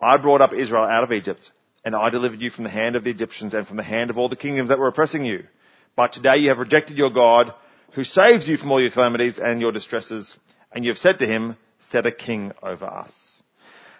I 0.00 0.16
brought 0.16 0.40
up 0.40 0.52
Israel 0.52 0.82
out 0.82 1.04
of 1.04 1.12
Egypt 1.12 1.48
and 1.84 1.94
I 1.94 2.10
delivered 2.10 2.40
you 2.40 2.50
from 2.50 2.64
the 2.64 2.70
hand 2.70 2.96
of 2.96 3.04
the 3.04 3.10
Egyptians 3.10 3.54
and 3.54 3.68
from 3.68 3.76
the 3.76 3.84
hand 3.84 4.10
of 4.10 4.18
all 4.18 4.28
the 4.28 4.34
kingdoms 4.34 4.70
that 4.70 4.80
were 4.80 4.88
oppressing 4.88 5.24
you. 5.24 5.44
But 5.94 6.14
today 6.14 6.38
you 6.38 6.48
have 6.48 6.58
rejected 6.58 6.96
your 6.96 7.10
God 7.10 7.54
who 7.92 8.02
saves 8.02 8.48
you 8.48 8.56
from 8.56 8.72
all 8.72 8.80
your 8.80 8.90
calamities 8.90 9.38
and 9.38 9.60
your 9.60 9.70
distresses 9.70 10.36
and 10.72 10.84
you 10.84 10.90
have 10.90 10.98
said 10.98 11.20
to 11.20 11.26
him, 11.26 11.56
set 11.90 12.06
a 12.06 12.12
king 12.12 12.50
over 12.60 12.86
us. 12.86 13.12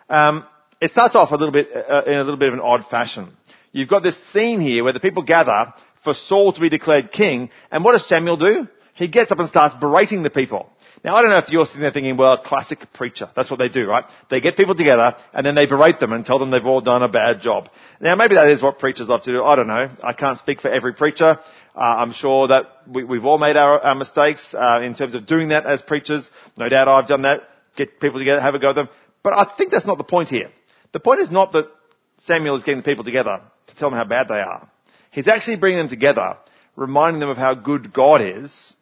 Um, 0.09 0.45
it 0.81 0.91
starts 0.93 1.15
off 1.15 1.31
a 1.31 1.37
little 1.37 1.53
bit, 1.53 1.69
uh, 1.75 2.03
in 2.07 2.15
a 2.15 2.25
little 2.25 2.37
bit 2.37 2.49
of 2.49 2.55
an 2.55 2.61
odd 2.61 2.87
fashion. 2.87 3.37
You've 3.73 3.89
got 3.89 4.03
this 4.03 4.23
scene 4.33 4.61
here 4.61 4.83
where 4.83 4.93
the 4.93 5.01
people 5.01 5.23
gather 5.23 5.73
for 6.03 6.15
Saul 6.15 6.53
to 6.53 6.61
be 6.61 6.69
declared 6.69 7.13
king, 7.13 7.51
and 7.71 7.85
what 7.85 7.93
does 7.93 8.07
Samuel 8.09 8.37
do? 8.37 8.69
He 8.95 9.09
gets 9.09 9.31
up 9.33 9.39
and 9.39 9.49
starts 9.49 9.75
berating 9.75 10.23
the 10.23 10.31
people. 10.31 10.71
Now 11.03 11.17
I 11.17 11.23
don't 11.23 11.31
know 11.31 11.39
if 11.39 11.49
you're 11.49 11.65
sitting 11.65 11.81
there 11.81 11.91
thinking, 11.91 12.19
well, 12.19 12.37
classic 12.37 12.93
preacher. 12.93 13.31
That's 13.35 13.51
what 13.51 13.59
they 13.59 13.71
do, 13.71 13.87
right? 13.87 14.05
They 14.29 14.41
get 14.41 14.57
people 14.57 14.75
together 14.75 15.17
and 15.33 15.47
then 15.47 15.55
they 15.55 15.65
berate 15.65 15.99
them 15.99 16.13
and 16.13 16.27
tell 16.27 16.39
them 16.39 16.51
they've 16.51 16.67
all 16.67 16.83
done 16.83 17.03
a 17.03 17.09
bad 17.09 17.41
job. 17.41 17.71
Now 18.01 18.15
maybe 18.17 18.35
that 18.35 18.49
is 18.49 18.61
what 18.61 18.79
preachers 18.79 19.09
love 19.09 19.23
to 19.23 19.33
do. 19.33 19.43
I 19.43 19.57
don't 19.57 19.69
know. 19.69 19.91
I 20.03 20.13
can't 20.13 20.37
speak 20.37 20.61
for 20.61 20.71
every 20.71 20.93
preacher. 20.93 21.39
Uh, 21.75 21.79
I'm 21.79 22.13
sure 22.13 22.49
that 22.49 22.65
we, 22.87 23.03
have 23.17 23.25
all 23.25 23.39
made 23.39 23.57
our, 23.57 23.81
our 23.81 23.95
mistakes 23.95 24.53
uh, 24.53 24.81
in 24.83 24.95
terms 24.95 25.15
of 25.15 25.27
doing 25.27 25.49
that 25.49 25.65
as 25.65 25.81
preachers. 25.81 26.29
No 26.59 26.69
doubt 26.69 26.89
I've 26.89 27.07
done 27.07 27.23
that. 27.23 27.49
Get 27.77 28.01
people 28.01 28.19
together, 28.19 28.41
have 28.41 28.55
a 28.55 28.59
go 28.59 28.71
at 28.71 28.77
them. 28.77 28.91
But 29.23 29.33
I 29.33 29.51
think 29.57 29.71
that's 29.71 29.87
not 29.87 29.97
the 29.97 30.05
point 30.05 30.29
here. 30.29 30.51
The 30.93 31.01
point 31.01 31.21
is 31.21 31.31
not 31.31 31.53
that 31.53 31.71
Samuel 32.19 32.57
is 32.57 32.63
getting 32.63 32.81
the 32.81 32.85
people 32.85 33.05
together 33.05 33.41
to 33.67 33.75
tell 33.75 33.91
them 33.91 33.99
how 33.99 34.05
bad 34.05 34.29
they 34.29 34.41
are. 34.41 34.69
He's 35.11 35.29
actually 35.29 35.57
bringing 35.57 35.79
them 35.79 35.89
together, 35.89 36.37
reminding 36.77 37.21
them 37.21 37.31
of 37.31 37.37
how 37.37 37.55
good 37.55 37.93
God 37.93 38.21
is 38.23 38.75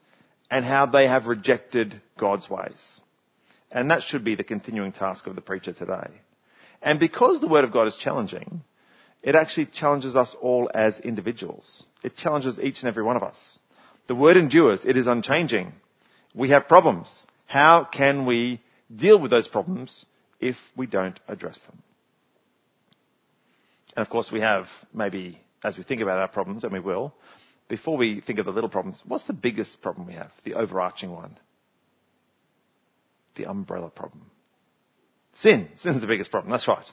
and 0.50 0.64
how 0.64 0.86
they 0.86 1.06
have 1.06 1.26
rejected 1.26 2.00
God's 2.18 2.48
ways. 2.48 3.00
And 3.70 3.90
that 3.90 4.02
should 4.02 4.24
be 4.24 4.34
the 4.34 4.44
continuing 4.44 4.92
task 4.92 5.26
of 5.26 5.34
the 5.34 5.40
preacher 5.40 5.72
today. 5.72 6.08
And 6.82 6.98
because 6.98 7.40
the 7.40 7.48
Word 7.48 7.64
of 7.64 7.72
God 7.72 7.86
is 7.86 7.96
challenging, 7.96 8.62
it 9.22 9.34
actually 9.34 9.66
challenges 9.66 10.16
us 10.16 10.34
all 10.40 10.70
as 10.72 10.98
individuals. 11.00 11.84
It 12.02 12.16
challenges 12.16 12.58
each 12.60 12.80
and 12.80 12.88
every 12.88 13.02
one 13.02 13.16
of 13.16 13.22
us. 13.22 13.58
The 14.06 14.14
Word 14.14 14.36
endures. 14.36 14.84
It 14.84 14.96
is 14.96 15.06
unchanging. 15.06 15.72
We 16.34 16.50
have 16.50 16.68
problems. 16.68 17.26
How 17.46 17.84
can 17.84 18.26
we 18.26 18.62
deal 18.94 19.18
with 19.18 19.30
those 19.30 19.48
problems 19.48 20.06
if 20.40 20.56
we 20.76 20.86
don't 20.86 21.18
address 21.28 21.58
them? 21.60 21.82
And 23.98 24.06
of 24.06 24.10
course 24.10 24.30
we 24.30 24.42
have 24.42 24.68
maybe, 24.94 25.40
as 25.64 25.76
we 25.76 25.82
think 25.82 26.02
about 26.02 26.20
our 26.20 26.28
problems, 26.28 26.62
and 26.62 26.72
we 26.72 26.78
will, 26.78 27.12
before 27.66 27.96
we 27.96 28.20
think 28.20 28.38
of 28.38 28.44
the 28.44 28.52
little 28.52 28.70
problems, 28.70 29.02
what's 29.04 29.24
the 29.24 29.32
biggest 29.32 29.82
problem 29.82 30.06
we 30.06 30.12
have? 30.12 30.30
The 30.44 30.54
overarching 30.54 31.10
one. 31.10 31.36
The 33.34 33.46
umbrella 33.46 33.90
problem. 33.90 34.30
Sin. 35.32 35.66
Sin's 35.78 36.00
the 36.00 36.06
biggest 36.06 36.30
problem. 36.30 36.52
That's 36.52 36.68
right. 36.68 36.86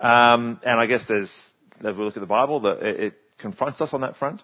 Um, 0.00 0.58
and 0.64 0.80
I 0.80 0.86
guess 0.86 1.02
there's, 1.06 1.30
if 1.78 1.94
we 1.94 2.04
look 2.04 2.16
at 2.16 2.20
the 2.20 2.26
Bible, 2.26 2.60
that 2.60 2.82
it, 2.82 3.00
it 3.00 3.14
confronts 3.36 3.82
us 3.82 3.92
on 3.92 4.00
that 4.00 4.16
front. 4.16 4.42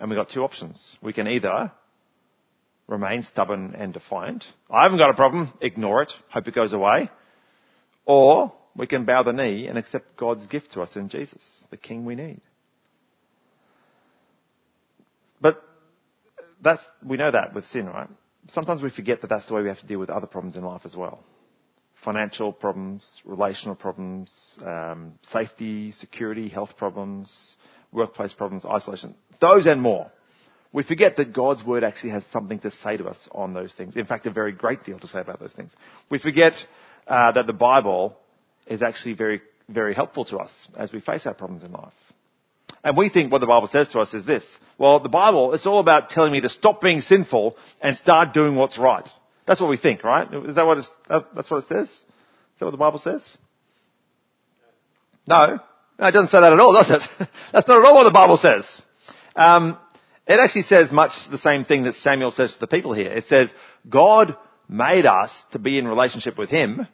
And 0.00 0.10
we've 0.10 0.18
got 0.18 0.30
two 0.30 0.42
options. 0.42 0.96
We 1.00 1.12
can 1.12 1.28
either 1.28 1.70
remain 2.88 3.22
stubborn 3.22 3.76
and 3.78 3.92
defiant. 3.92 4.44
I 4.68 4.82
haven't 4.82 4.98
got 4.98 5.10
a 5.10 5.14
problem. 5.14 5.52
Ignore 5.60 6.02
it. 6.02 6.12
Hope 6.28 6.48
it 6.48 6.56
goes 6.56 6.72
away. 6.72 7.08
Or 8.04 8.52
we 8.76 8.86
can 8.86 9.04
bow 9.04 9.22
the 9.22 9.32
knee 9.32 9.66
and 9.66 9.78
accept 9.78 10.16
God's 10.16 10.46
gift 10.46 10.72
to 10.72 10.82
us 10.82 10.96
in 10.96 11.08
Jesus, 11.08 11.42
the 11.70 11.76
King 11.76 12.04
we 12.04 12.14
need. 12.14 12.40
But 15.40 15.62
that's, 16.62 16.82
we 17.04 17.16
know 17.16 17.30
that 17.30 17.54
with 17.54 17.66
sin, 17.66 17.86
right? 17.86 18.08
Sometimes 18.48 18.82
we 18.82 18.90
forget 18.90 19.20
that 19.22 19.28
that's 19.28 19.46
the 19.46 19.54
way 19.54 19.62
we 19.62 19.68
have 19.68 19.80
to 19.80 19.86
deal 19.86 19.98
with 19.98 20.10
other 20.10 20.26
problems 20.26 20.56
in 20.56 20.64
life 20.64 20.82
as 20.84 20.94
well. 20.94 21.20
Financial 22.04 22.52
problems, 22.52 23.20
relational 23.24 23.74
problems, 23.74 24.32
um, 24.64 25.14
safety, 25.22 25.92
security, 25.92 26.48
health 26.48 26.76
problems, 26.76 27.56
workplace 27.92 28.32
problems, 28.32 28.64
isolation, 28.64 29.14
those 29.40 29.66
and 29.66 29.80
more. 29.80 30.10
We 30.72 30.82
forget 30.82 31.16
that 31.16 31.32
God's 31.32 31.64
word 31.64 31.82
actually 31.82 32.10
has 32.10 32.24
something 32.32 32.58
to 32.60 32.70
say 32.70 32.98
to 32.98 33.06
us 33.06 33.28
on 33.32 33.54
those 33.54 33.72
things. 33.72 33.96
In 33.96 34.04
fact, 34.04 34.26
a 34.26 34.30
very 34.30 34.52
great 34.52 34.84
deal 34.84 34.98
to 34.98 35.06
say 35.06 35.20
about 35.20 35.40
those 35.40 35.54
things. 35.54 35.72
We 36.10 36.18
forget 36.18 36.52
uh, 37.06 37.32
that 37.32 37.46
the 37.46 37.54
Bible 37.54 38.16
is 38.66 38.82
actually 38.82 39.14
very, 39.14 39.40
very 39.68 39.94
helpful 39.94 40.24
to 40.26 40.38
us 40.38 40.68
as 40.76 40.92
we 40.92 41.00
face 41.00 41.26
our 41.26 41.34
problems 41.34 41.62
in 41.62 41.72
life. 41.72 41.92
And 42.82 42.96
we 42.96 43.08
think 43.08 43.32
what 43.32 43.40
the 43.40 43.46
Bible 43.46 43.68
says 43.68 43.88
to 43.88 44.00
us 44.00 44.14
is 44.14 44.24
this. 44.24 44.44
Well, 44.78 45.00
the 45.00 45.08
Bible, 45.08 45.54
it's 45.54 45.66
all 45.66 45.80
about 45.80 46.10
telling 46.10 46.32
me 46.32 46.40
to 46.42 46.48
stop 46.48 46.80
being 46.80 47.00
sinful 47.00 47.56
and 47.80 47.96
start 47.96 48.32
doing 48.32 48.56
what's 48.56 48.78
right. 48.78 49.08
That's 49.46 49.60
what 49.60 49.70
we 49.70 49.76
think, 49.76 50.04
right? 50.04 50.28
Is 50.32 50.54
that 50.56 50.66
what 50.66 50.86
that's 51.08 51.50
what 51.50 51.64
it 51.64 51.68
says? 51.68 51.88
Is 51.88 52.04
that 52.58 52.66
what 52.66 52.72
the 52.72 52.76
Bible 52.76 52.98
says? 52.98 53.28
No. 55.26 55.60
No, 55.98 56.06
it 56.06 56.12
doesn't 56.12 56.30
say 56.30 56.40
that 56.40 56.52
at 56.52 56.60
all, 56.60 56.72
does 56.72 56.90
it? 56.90 57.02
that's 57.52 57.66
not 57.66 57.78
at 57.78 57.84
all 57.84 57.94
what 57.94 58.04
the 58.04 58.10
Bible 58.10 58.36
says. 58.36 58.82
Um, 59.34 59.78
it 60.26 60.40
actually 60.40 60.62
says 60.62 60.90
much 60.90 61.12
the 61.30 61.38
same 61.38 61.64
thing 61.64 61.84
that 61.84 61.94
Samuel 61.94 62.32
says 62.32 62.54
to 62.54 62.60
the 62.60 62.66
people 62.66 62.92
here. 62.92 63.12
It 63.12 63.26
says, 63.26 63.52
God 63.88 64.36
made 64.68 65.06
us 65.06 65.44
to 65.52 65.58
be 65.58 65.78
in 65.78 65.86
relationship 65.86 66.36
with 66.36 66.50
Him, 66.50 66.86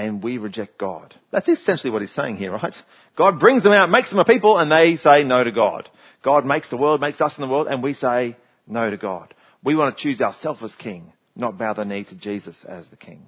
and 0.00 0.22
we 0.22 0.38
reject 0.38 0.78
God. 0.78 1.14
That's 1.30 1.48
essentially 1.48 1.90
what 1.90 2.02
he's 2.02 2.14
saying 2.14 2.36
here, 2.36 2.52
right? 2.52 2.74
God 3.16 3.38
brings 3.38 3.62
them 3.62 3.72
out, 3.72 3.90
makes 3.90 4.10
them 4.10 4.18
a 4.18 4.24
people, 4.24 4.58
and 4.58 4.70
they 4.70 4.96
say 4.96 5.24
no 5.24 5.44
to 5.44 5.52
God. 5.52 5.88
God 6.22 6.46
makes 6.46 6.68
the 6.68 6.76
world, 6.76 7.00
makes 7.00 7.20
us 7.20 7.36
in 7.36 7.42
the 7.42 7.50
world, 7.50 7.66
and 7.68 7.82
we 7.82 7.92
say 7.92 8.36
no 8.66 8.90
to 8.90 8.96
God. 8.96 9.34
We 9.62 9.76
want 9.76 9.96
to 9.96 10.02
choose 10.02 10.22
ourselves 10.22 10.62
as 10.62 10.74
king, 10.74 11.12
not 11.36 11.58
bow 11.58 11.74
the 11.74 11.84
knee 11.84 12.04
to 12.04 12.14
Jesus 12.14 12.64
as 12.66 12.88
the 12.88 12.96
king. 12.96 13.26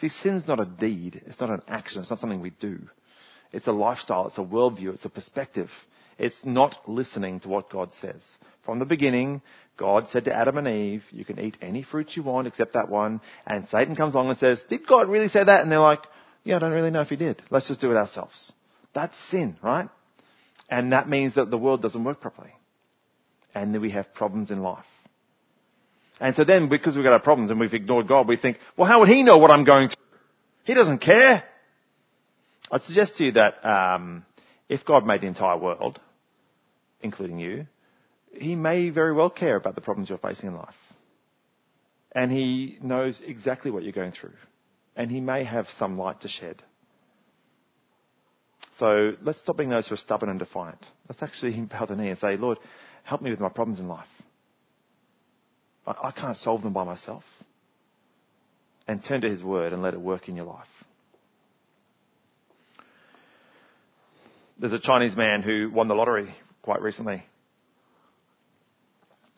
See, 0.00 0.10
sin's 0.10 0.46
not 0.46 0.60
a 0.60 0.66
deed. 0.66 1.22
It's 1.26 1.40
not 1.40 1.50
an 1.50 1.62
action. 1.68 2.00
It's 2.00 2.10
not 2.10 2.18
something 2.18 2.40
we 2.40 2.50
do. 2.50 2.80
It's 3.52 3.66
a 3.66 3.72
lifestyle. 3.72 4.26
It's 4.26 4.38
a 4.38 4.42
worldview. 4.42 4.94
It's 4.94 5.04
a 5.04 5.10
perspective. 5.10 5.70
It's 6.20 6.44
not 6.44 6.76
listening 6.86 7.40
to 7.40 7.48
what 7.48 7.70
God 7.70 7.94
says. 7.94 8.22
From 8.66 8.78
the 8.78 8.84
beginning, 8.84 9.40
God 9.78 10.06
said 10.10 10.26
to 10.26 10.34
Adam 10.34 10.58
and 10.58 10.68
Eve, 10.68 11.02
you 11.10 11.24
can 11.24 11.40
eat 11.40 11.56
any 11.62 11.82
fruit 11.82 12.14
you 12.14 12.22
want 12.22 12.46
except 12.46 12.74
that 12.74 12.90
one. 12.90 13.22
And 13.46 13.66
Satan 13.68 13.96
comes 13.96 14.12
along 14.12 14.28
and 14.28 14.36
says, 14.36 14.62
did 14.68 14.86
God 14.86 15.08
really 15.08 15.30
say 15.30 15.42
that? 15.42 15.62
And 15.62 15.72
they're 15.72 15.80
like, 15.80 16.02
yeah, 16.44 16.56
I 16.56 16.58
don't 16.58 16.72
really 16.72 16.90
know 16.90 17.00
if 17.00 17.08
he 17.08 17.16
did. 17.16 17.42
Let's 17.48 17.68
just 17.68 17.80
do 17.80 17.90
it 17.90 17.96
ourselves. 17.96 18.52
That's 18.94 19.18
sin, 19.30 19.56
right? 19.62 19.88
And 20.68 20.92
that 20.92 21.08
means 21.08 21.36
that 21.36 21.50
the 21.50 21.56
world 21.56 21.80
doesn't 21.80 22.04
work 22.04 22.20
properly. 22.20 22.52
And 23.54 23.72
then 23.72 23.80
we 23.80 23.90
have 23.92 24.12
problems 24.12 24.50
in 24.50 24.62
life. 24.62 24.84
And 26.20 26.36
so 26.36 26.44
then, 26.44 26.68
because 26.68 26.96
we've 26.96 27.04
got 27.04 27.14
our 27.14 27.18
problems 27.18 27.50
and 27.50 27.58
we've 27.58 27.72
ignored 27.72 28.08
God, 28.08 28.28
we 28.28 28.36
think, 28.36 28.58
well, 28.76 28.86
how 28.86 29.00
would 29.00 29.08
he 29.08 29.22
know 29.22 29.38
what 29.38 29.50
I'm 29.50 29.64
going 29.64 29.88
through? 29.88 30.04
He 30.64 30.74
doesn't 30.74 30.98
care. 30.98 31.44
I'd 32.70 32.82
suggest 32.82 33.16
to 33.16 33.24
you 33.24 33.32
that 33.32 33.64
um, 33.64 34.26
if 34.68 34.84
God 34.84 35.06
made 35.06 35.22
the 35.22 35.26
entire 35.26 35.56
world, 35.56 35.98
including 37.02 37.38
you, 37.38 37.66
he 38.32 38.54
may 38.54 38.90
very 38.90 39.12
well 39.12 39.30
care 39.30 39.56
about 39.56 39.74
the 39.74 39.80
problems 39.80 40.08
you're 40.08 40.18
facing 40.18 40.48
in 40.48 40.56
life. 40.56 40.74
And 42.12 42.30
he 42.30 42.78
knows 42.82 43.20
exactly 43.24 43.70
what 43.70 43.82
you're 43.82 43.92
going 43.92 44.12
through. 44.12 44.34
And 44.96 45.10
he 45.10 45.20
may 45.20 45.44
have 45.44 45.68
some 45.70 45.96
light 45.96 46.20
to 46.22 46.28
shed. 46.28 46.62
So 48.78 49.12
let's 49.22 49.40
stop 49.40 49.58
being 49.58 49.70
those 49.70 49.88
who 49.88 49.94
are 49.94 49.98
stubborn 49.98 50.30
and 50.30 50.38
defiant. 50.38 50.84
Let's 51.08 51.22
actually 51.22 51.58
bow 51.70 51.86
the 51.86 51.96
knee 51.96 52.08
and 52.08 52.18
say, 52.18 52.36
Lord, 52.36 52.58
help 53.04 53.22
me 53.22 53.30
with 53.30 53.40
my 53.40 53.48
problems 53.48 53.78
in 53.78 53.88
life. 53.88 54.08
I, 55.86 55.94
I 56.04 56.10
can't 56.10 56.36
solve 56.36 56.62
them 56.62 56.72
by 56.72 56.84
myself. 56.84 57.24
And 58.88 59.04
turn 59.04 59.20
to 59.20 59.28
his 59.28 59.42
word 59.42 59.72
and 59.72 59.82
let 59.82 59.94
it 59.94 60.00
work 60.00 60.28
in 60.28 60.34
your 60.34 60.46
life. 60.46 60.66
There's 64.58 64.72
a 64.72 64.80
Chinese 64.80 65.16
man 65.16 65.42
who 65.42 65.70
won 65.72 65.88
the 65.88 65.94
lottery 65.94 66.34
quite 66.62 66.82
recently. 66.82 67.24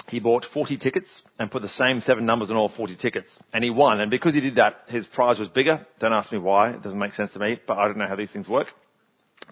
He 0.09 0.21
bought 0.21 0.45
40 0.45 0.77
tickets 0.77 1.23
and 1.39 1.51
put 1.51 1.63
the 1.63 1.69
same 1.69 2.03
seven 2.03 2.27
numbers 2.27 2.51
on 2.51 2.57
all 2.57 2.69
40 2.69 2.97
tickets. 2.97 3.39
And 3.53 3.65
he 3.65 3.71
won. 3.71 4.01
And 4.01 4.11
because 4.11 4.35
he 4.35 4.41
did 4.41 4.57
that, 4.57 4.83
his 4.89 5.07
prize 5.07 5.39
was 5.39 5.49
bigger. 5.49 5.87
Don't 6.01 6.13
ask 6.13 6.31
me 6.31 6.39
why. 6.39 6.73
It 6.73 6.83
doesn't 6.83 6.99
make 6.99 7.15
sense 7.15 7.31
to 7.31 7.39
me, 7.39 7.59
but 7.67 7.79
I 7.79 7.87
don't 7.87 7.97
know 7.97 8.07
how 8.07 8.17
these 8.17 8.31
things 8.31 8.49
work. 8.49 8.69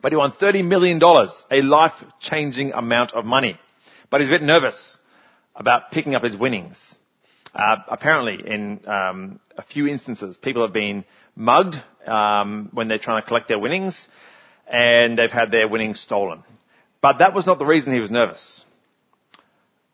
But 0.02 0.12
he 0.12 0.16
won 0.16 0.32
$30 0.32 0.66
million, 0.66 1.00
a 1.02 1.62
life-changing 1.62 2.72
amount 2.72 3.14
of 3.14 3.24
money. 3.24 3.58
But 4.10 4.20
he's 4.20 4.28
a 4.28 4.32
bit 4.32 4.42
nervous 4.42 4.98
about 5.54 5.92
picking 5.92 6.14
up 6.14 6.24
his 6.24 6.36
winnings. 6.36 6.96
Uh, 7.54 7.76
apparently, 7.88 8.38
in 8.46 8.80
um, 8.86 9.40
a 9.56 9.62
few 9.62 9.86
instances, 9.86 10.36
people 10.36 10.62
have 10.62 10.72
been 10.72 11.04
mugged 11.34 11.76
um, 12.06 12.70
when 12.72 12.88
they're 12.88 12.98
trying 12.98 13.22
to 13.22 13.26
collect 13.26 13.48
their 13.48 13.58
winnings, 13.58 14.08
and 14.66 15.18
they've 15.18 15.30
had 15.30 15.50
their 15.50 15.68
winnings 15.68 16.00
stolen. 16.00 16.44
But 17.02 17.18
that 17.18 17.34
was 17.34 17.46
not 17.46 17.58
the 17.58 17.66
reason 17.66 17.94
he 17.94 18.00
was 18.00 18.10
nervous. 18.10 18.64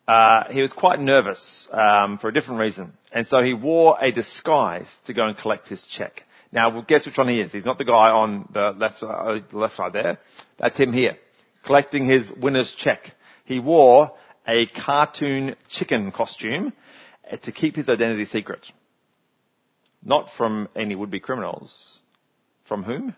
Uh, 0.08 0.44
he 0.52 0.60
was 0.60 0.72
quite 0.72 1.00
nervous 1.00 1.68
um, 1.72 2.18
for 2.18 2.28
a 2.28 2.32
different 2.32 2.60
reason, 2.60 2.92
and 3.12 3.26
so 3.26 3.42
he 3.42 3.54
wore 3.54 3.96
a 4.00 4.12
disguise 4.12 4.88
to 5.06 5.12
go 5.12 5.26
and 5.26 5.36
collect 5.36 5.66
his 5.66 5.84
check. 5.84 6.22
Now, 6.52 6.80
guess 6.82 7.06
which 7.06 7.18
one 7.18 7.28
he 7.28 7.40
is? 7.40 7.52
He's 7.52 7.64
not 7.64 7.78
the 7.78 7.84
guy 7.84 8.10
on 8.10 8.48
the 8.52 8.70
left, 8.70 9.02
uh, 9.02 9.40
the 9.50 9.58
left 9.58 9.74
side 9.74 9.92
there. 9.92 10.18
That's 10.58 10.76
him 10.76 10.92
here, 10.92 11.16
collecting 11.64 12.06
his 12.06 12.30
winner's 12.30 12.72
check. 12.78 13.00
He 13.44 13.58
wore 13.58 14.12
a 14.46 14.66
cartoon 14.66 15.56
chicken 15.68 16.12
costume 16.12 16.72
uh, 17.30 17.36
to 17.38 17.50
keep 17.50 17.74
his 17.74 17.88
identity 17.88 18.26
secret. 18.26 18.64
Not 20.04 20.28
from 20.36 20.68
any 20.76 20.94
would-be 20.94 21.18
criminals. 21.18 21.98
From 22.68 22.84
whom? 22.84 23.16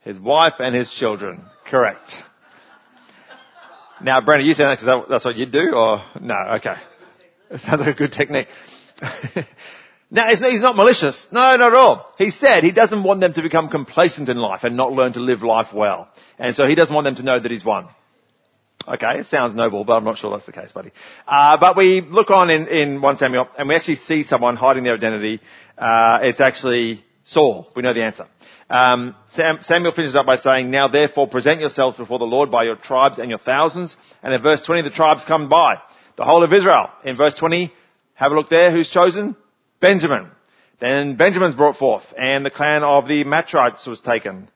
His 0.00 0.20
wife 0.20 0.54
and 0.58 0.74
his 0.74 0.92
children. 0.92 1.44
Correct. 1.66 2.14
Now, 4.02 4.20
Brandon, 4.20 4.46
you 4.46 4.54
saying 4.54 4.68
that 4.68 4.80
because 4.80 5.06
that's 5.08 5.24
what 5.24 5.36
you'd 5.36 5.52
do, 5.52 5.74
or 5.74 6.02
no? 6.20 6.36
Okay, 6.56 6.74
it 7.50 7.60
sounds 7.60 7.80
like 7.80 7.94
a 7.94 7.98
good 7.98 8.12
technique. 8.12 8.48
now, 10.10 10.28
he's 10.28 10.62
not 10.62 10.76
malicious. 10.76 11.26
No, 11.32 11.40
not 11.40 11.60
at 11.60 11.74
all. 11.74 12.14
He 12.18 12.30
said 12.30 12.64
he 12.64 12.72
doesn't 12.72 13.02
want 13.02 13.20
them 13.20 13.32
to 13.34 13.42
become 13.42 13.68
complacent 13.68 14.28
in 14.28 14.36
life 14.36 14.60
and 14.62 14.76
not 14.76 14.92
learn 14.92 15.14
to 15.14 15.20
live 15.20 15.42
life 15.42 15.68
well, 15.74 16.08
and 16.38 16.54
so 16.54 16.66
he 16.66 16.74
doesn't 16.74 16.94
want 16.94 17.04
them 17.04 17.16
to 17.16 17.22
know 17.22 17.40
that 17.40 17.50
he's 17.50 17.64
won. 17.64 17.88
Okay, 18.86 19.18
it 19.18 19.26
sounds 19.26 19.54
noble, 19.54 19.84
but 19.84 19.96
I'm 19.96 20.04
not 20.04 20.16
sure 20.18 20.30
that's 20.30 20.46
the 20.46 20.52
case, 20.52 20.72
buddy. 20.72 20.92
Uh, 21.26 21.58
but 21.58 21.76
we 21.76 22.00
look 22.00 22.30
on 22.30 22.48
in, 22.48 22.68
in 22.68 23.02
1 23.02 23.16
Samuel 23.18 23.48
and 23.58 23.68
we 23.68 23.74
actually 23.74 23.96
see 23.96 24.22
someone 24.22 24.56
hiding 24.56 24.84
their 24.84 24.94
identity. 24.94 25.40
Uh, 25.76 26.20
it's 26.22 26.40
actually 26.40 27.04
Saul. 27.24 27.70
We 27.76 27.82
know 27.82 27.92
the 27.92 28.02
answer. 28.02 28.26
Um, 28.70 29.14
Sam, 29.28 29.58
Samuel 29.62 29.92
finishes 29.92 30.16
up 30.16 30.26
by 30.26 30.36
saying, 30.36 30.70
Now 30.70 30.88
therefore 30.88 31.26
present 31.26 31.60
yourselves 31.60 31.96
before 31.96 32.18
the 32.18 32.24
Lord 32.24 32.50
by 32.50 32.64
your 32.64 32.76
tribes 32.76 33.18
and 33.18 33.30
your 33.30 33.38
thousands. 33.38 33.96
And 34.22 34.34
in 34.34 34.42
verse 34.42 34.62
20, 34.64 34.82
the 34.82 34.90
tribes 34.90 35.24
come 35.26 35.48
by. 35.48 35.76
The 36.16 36.24
whole 36.24 36.42
of 36.42 36.52
Israel. 36.52 36.90
In 37.04 37.16
verse 37.16 37.34
20, 37.34 37.72
have 38.14 38.32
a 38.32 38.34
look 38.34 38.50
there. 38.50 38.70
Who's 38.70 38.90
chosen? 38.90 39.36
Benjamin. 39.80 40.30
Then 40.80 41.16
Benjamin's 41.16 41.54
brought 41.54 41.76
forth, 41.76 42.04
and 42.16 42.44
the 42.44 42.50
clan 42.50 42.84
of 42.84 43.08
the 43.08 43.24
Matrites 43.24 43.86
was 43.86 44.00
taken. 44.00 44.48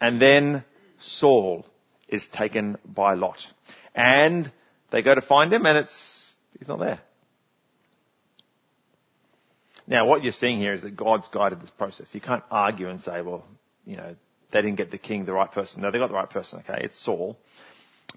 And 0.00 0.20
then 0.20 0.64
Saul 1.00 1.64
is 2.08 2.26
taken 2.32 2.78
by 2.84 3.14
Lot. 3.14 3.38
And 3.94 4.50
they 4.90 5.02
go 5.02 5.14
to 5.14 5.20
find 5.20 5.52
him, 5.52 5.66
and 5.66 5.78
it's, 5.78 6.34
he's 6.58 6.68
not 6.68 6.80
there. 6.80 7.00
Now, 9.90 10.06
what 10.06 10.22
you're 10.22 10.32
seeing 10.32 10.60
here 10.60 10.72
is 10.72 10.82
that 10.82 10.96
God's 10.96 11.26
guided 11.28 11.60
this 11.60 11.70
process. 11.70 12.06
You 12.12 12.20
can't 12.20 12.44
argue 12.48 12.88
and 12.88 13.00
say, 13.00 13.22
well, 13.22 13.44
you 13.84 13.96
know, 13.96 14.14
they 14.52 14.62
didn't 14.62 14.76
get 14.76 14.92
the 14.92 14.98
king 14.98 15.24
the 15.24 15.32
right 15.32 15.50
person. 15.50 15.82
No, 15.82 15.90
they 15.90 15.98
got 15.98 16.06
the 16.06 16.14
right 16.14 16.30
person, 16.30 16.60
okay? 16.60 16.82
It's 16.84 17.04
Saul. 17.04 17.36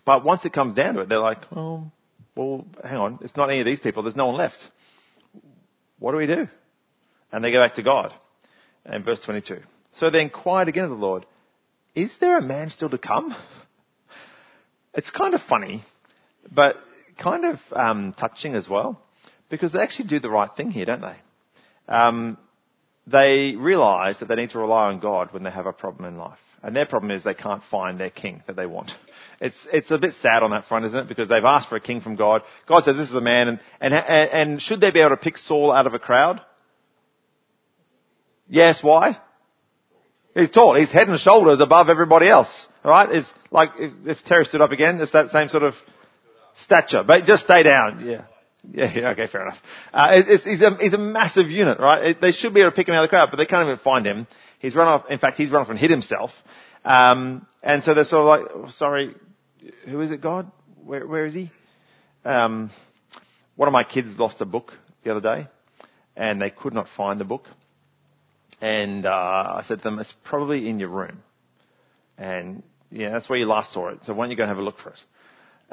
But 0.05 0.23
once 0.23 0.45
it 0.45 0.53
comes 0.53 0.75
down 0.75 0.93
to 0.93 1.01
it, 1.01 1.09
they're 1.09 1.17
like, 1.17 1.39
oh, 1.55 1.91
well, 2.35 2.65
hang 2.83 2.97
on. 2.97 3.19
It's 3.21 3.35
not 3.35 3.49
any 3.49 3.59
of 3.59 3.65
these 3.65 3.79
people. 3.79 4.03
There's 4.03 4.15
no 4.15 4.27
one 4.27 4.35
left. 4.35 4.57
What 5.97 6.11
do 6.11 6.17
we 6.17 6.27
do? 6.27 6.47
And 7.31 7.43
they 7.43 7.51
go 7.51 7.63
back 7.63 7.75
to 7.75 7.83
God. 7.83 8.13
And 8.85 9.03
verse 9.03 9.21
22. 9.21 9.61
So 9.93 10.11
they 10.11 10.21
inquired 10.21 10.67
again 10.67 10.83
of 10.83 10.91
the 10.91 10.95
Lord, 10.95 11.25
is 11.95 12.15
there 12.19 12.37
a 12.37 12.41
man 12.41 12.69
still 12.69 12.89
to 12.89 12.97
come? 12.97 13.35
It's 14.95 15.09
kind 15.09 15.33
of 15.33 15.41
funny, 15.41 15.83
but 16.51 16.75
kind 17.17 17.45
of 17.45 17.59
um, 17.71 18.13
touching 18.13 18.53
as 18.53 18.69
well, 18.69 19.01
because 19.49 19.71
they 19.71 19.79
actually 19.79 20.07
do 20.07 20.19
the 20.19 20.29
right 20.29 20.55
thing 20.55 20.69
here, 20.69 20.85
don't 20.85 21.01
they? 21.01 21.15
Um, 21.87 22.37
they 23.05 23.55
realise 23.57 24.19
that 24.19 24.27
they 24.27 24.35
need 24.35 24.51
to 24.51 24.59
rely 24.59 24.87
on 24.87 24.99
God 24.99 25.33
when 25.33 25.43
they 25.43 25.51
have 25.51 25.65
a 25.65 25.73
problem 25.73 26.05
in 26.05 26.17
life. 26.17 26.39
And 26.61 26.73
their 26.73 26.85
problem 26.85 27.11
is 27.11 27.23
they 27.23 27.33
can't 27.33 27.61
find 27.69 27.99
their 27.99 28.09
king 28.09 28.41
that 28.47 28.55
they 28.55 28.65
want. 28.65 28.91
It's, 29.41 29.67
it's 29.73 29.91
a 29.91 29.97
bit 29.97 30.13
sad 30.21 30.43
on 30.43 30.51
that 30.51 30.65
front, 30.65 30.85
isn't 30.85 30.97
it? 30.97 31.07
Because 31.09 31.27
they've 31.27 31.43
asked 31.43 31.67
for 31.67 31.75
a 31.75 31.81
king 31.81 31.99
from 31.99 32.15
God. 32.15 32.41
God 32.67 32.85
says 32.85 32.95
this 32.95 33.07
is 33.07 33.13
the 33.13 33.19
man 33.19 33.49
and, 33.49 33.59
and, 33.81 33.93
and 33.93 34.61
should 34.61 34.79
they 34.79 34.91
be 34.91 35.01
able 35.01 35.09
to 35.09 35.17
pick 35.17 35.37
Saul 35.37 35.73
out 35.73 35.87
of 35.87 35.93
a 35.93 35.99
crowd? 35.99 36.39
Yes, 38.47 38.81
why? 38.81 39.17
He's 40.33 40.51
tall. 40.51 40.75
He's 40.75 40.91
head 40.91 41.09
and 41.09 41.19
shoulders 41.19 41.59
above 41.59 41.89
everybody 41.89 42.29
else. 42.29 42.67
Alright? 42.85 43.13
It's 43.13 43.33
like 43.51 43.71
if, 43.77 43.91
if 44.05 44.23
Terry 44.23 44.45
stood 44.45 44.61
up 44.61 44.71
again, 44.71 45.01
it's 45.01 45.11
that 45.11 45.31
same 45.31 45.49
sort 45.49 45.63
of 45.63 45.75
stature. 46.61 47.03
But 47.05 47.25
just 47.25 47.43
stay 47.43 47.63
down. 47.63 48.05
Yeah. 48.05 48.25
Yeah, 48.71 48.91
yeah, 48.95 49.09
okay, 49.11 49.27
fair 49.27 49.41
enough. 49.43 49.57
Uh, 49.93 50.21
it's, 50.25 50.43
he's, 50.43 50.61
a, 50.61 50.75
he's 50.79 50.93
a 50.93 50.97
massive 50.97 51.49
unit, 51.49 51.79
right? 51.79 52.03
It, 52.11 52.21
they 52.21 52.31
should 52.31 52.53
be 52.53 52.61
able 52.61 52.71
to 52.71 52.75
pick 52.75 52.87
him 52.87 52.95
out 52.95 53.03
of 53.03 53.09
the 53.09 53.15
crowd, 53.15 53.29
but 53.29 53.37
they 53.37 53.45
can't 53.45 53.67
even 53.67 53.77
find 53.79 54.05
him. 54.05 54.25
He's 54.59 54.75
run 54.75 54.87
off, 54.87 55.05
in 55.09 55.19
fact, 55.19 55.37
he's 55.37 55.51
run 55.51 55.63
off 55.63 55.69
and 55.69 55.77
hid 55.77 55.91
himself. 55.91 56.31
Um, 56.85 57.45
and 57.61 57.83
so 57.83 57.93
they're 57.93 58.05
sort 58.05 58.21
of 58.21 58.25
like, 58.27 58.51
oh, 58.55 58.69
sorry, 58.71 59.15
who 59.85 59.99
is 60.01 60.11
it, 60.11 60.21
God? 60.21 60.49
Where, 60.83 61.05
where 61.05 61.25
is 61.25 61.33
he? 61.33 61.51
Um, 62.23 62.71
one 63.55 63.67
of 63.67 63.73
my 63.73 63.83
kids 63.83 64.17
lost 64.17 64.39
a 64.41 64.45
book 64.45 64.71
the 65.03 65.11
other 65.11 65.21
day, 65.21 65.47
and 66.15 66.41
they 66.41 66.49
could 66.49 66.73
not 66.73 66.87
find 66.95 67.19
the 67.19 67.25
book. 67.25 67.45
And 68.61 69.05
uh, 69.05 69.09
I 69.09 69.63
said 69.67 69.79
to 69.79 69.83
them, 69.83 69.99
it's 69.99 70.13
probably 70.23 70.69
in 70.69 70.79
your 70.79 70.89
room. 70.89 71.21
And 72.17 72.63
yeah, 72.91 73.09
that's 73.11 73.27
where 73.27 73.37
you 73.37 73.45
last 73.45 73.73
saw 73.73 73.89
it. 73.89 73.99
So 74.05 74.13
why 74.13 74.23
don't 74.23 74.31
you 74.31 74.37
go 74.37 74.43
and 74.43 74.49
have 74.49 74.57
a 74.57 74.63
look 74.63 74.79
for 74.79 74.89
it? 74.91 74.99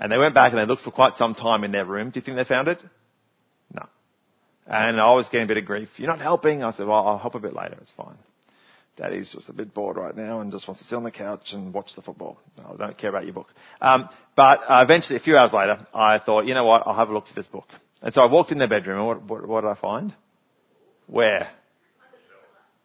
And 0.01 0.11
they 0.11 0.17
went 0.17 0.35
back 0.35 0.53
and 0.53 0.59
they 0.59 0.65
looked 0.65 0.83
for 0.83 0.91
quite 0.91 1.15
some 1.15 1.35
time 1.35 1.63
in 1.63 1.73
their 1.73 1.85
room. 1.85 2.09
Do 2.09 2.19
you 2.19 2.25
think 2.25 2.39
they 2.39 2.45
found 2.45 2.69
it? 2.69 2.79
No. 3.73 3.87
And 4.67 4.99
I 4.99 5.13
was 5.13 5.29
getting 5.29 5.45
a 5.45 5.47
bit 5.49 5.59
of 5.59 5.67
grief. 5.67 5.91
You're 5.99 6.09
not 6.09 6.23
helping. 6.23 6.65
I 6.65 6.73
said, 6.73 6.87
well, 6.87 7.07
I'll 7.07 7.19
help 7.19 7.35
a 7.35 7.39
bit 7.39 7.55
later. 7.55 7.77
It's 7.83 7.93
fine. 7.93 8.17
Daddy's 8.97 9.31
just 9.31 9.51
a 9.51 9.53
bit 9.53 9.75
bored 9.75 9.99
right 9.99 10.17
now 10.17 10.41
and 10.41 10.51
just 10.51 10.67
wants 10.67 10.81
to 10.81 10.89
sit 10.89 10.97
on 10.97 11.05
the 11.05 11.11
couch 11.11 11.53
and 11.53 11.75
watch 11.75 11.95
the 11.97 12.03
football. 12.03 12.39
I 12.59 12.77
don't 12.77 12.97
care 12.97 13.11
about 13.11 13.25
your 13.25 13.35
book. 13.35 13.49
Um, 13.81 14.09
but 14.37 14.61
uh, 14.69 14.81
eventually, 14.83 15.17
a 15.17 15.21
few 15.21 15.37
hours 15.37 15.53
later, 15.53 15.87
I 15.95 16.19
thought, 16.19 16.47
you 16.47 16.55
know 16.55 16.65
what? 16.65 16.83
I'll 16.87 16.97
have 16.97 17.11
a 17.11 17.13
look 17.13 17.27
for 17.27 17.35
this 17.35 17.47
book. 17.47 17.67
And 18.01 18.15
so 18.15 18.23
I 18.23 18.31
walked 18.31 18.53
in 18.53 18.59
their 18.59 18.69
bedroom 18.69 18.99
and 18.99 19.07
what, 19.07 19.23
what, 19.23 19.47
what 19.47 19.61
did 19.63 19.69
I 19.69 19.75
find? 19.75 20.15
Where? 21.09 21.51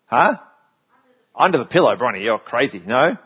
Huh? 0.07 0.37
Under 1.33 1.59
the 1.59 1.65
pillow, 1.65 1.95
Bronny. 1.95 2.23
You're 2.23 2.39
crazy. 2.39 2.81
No? 2.85 3.17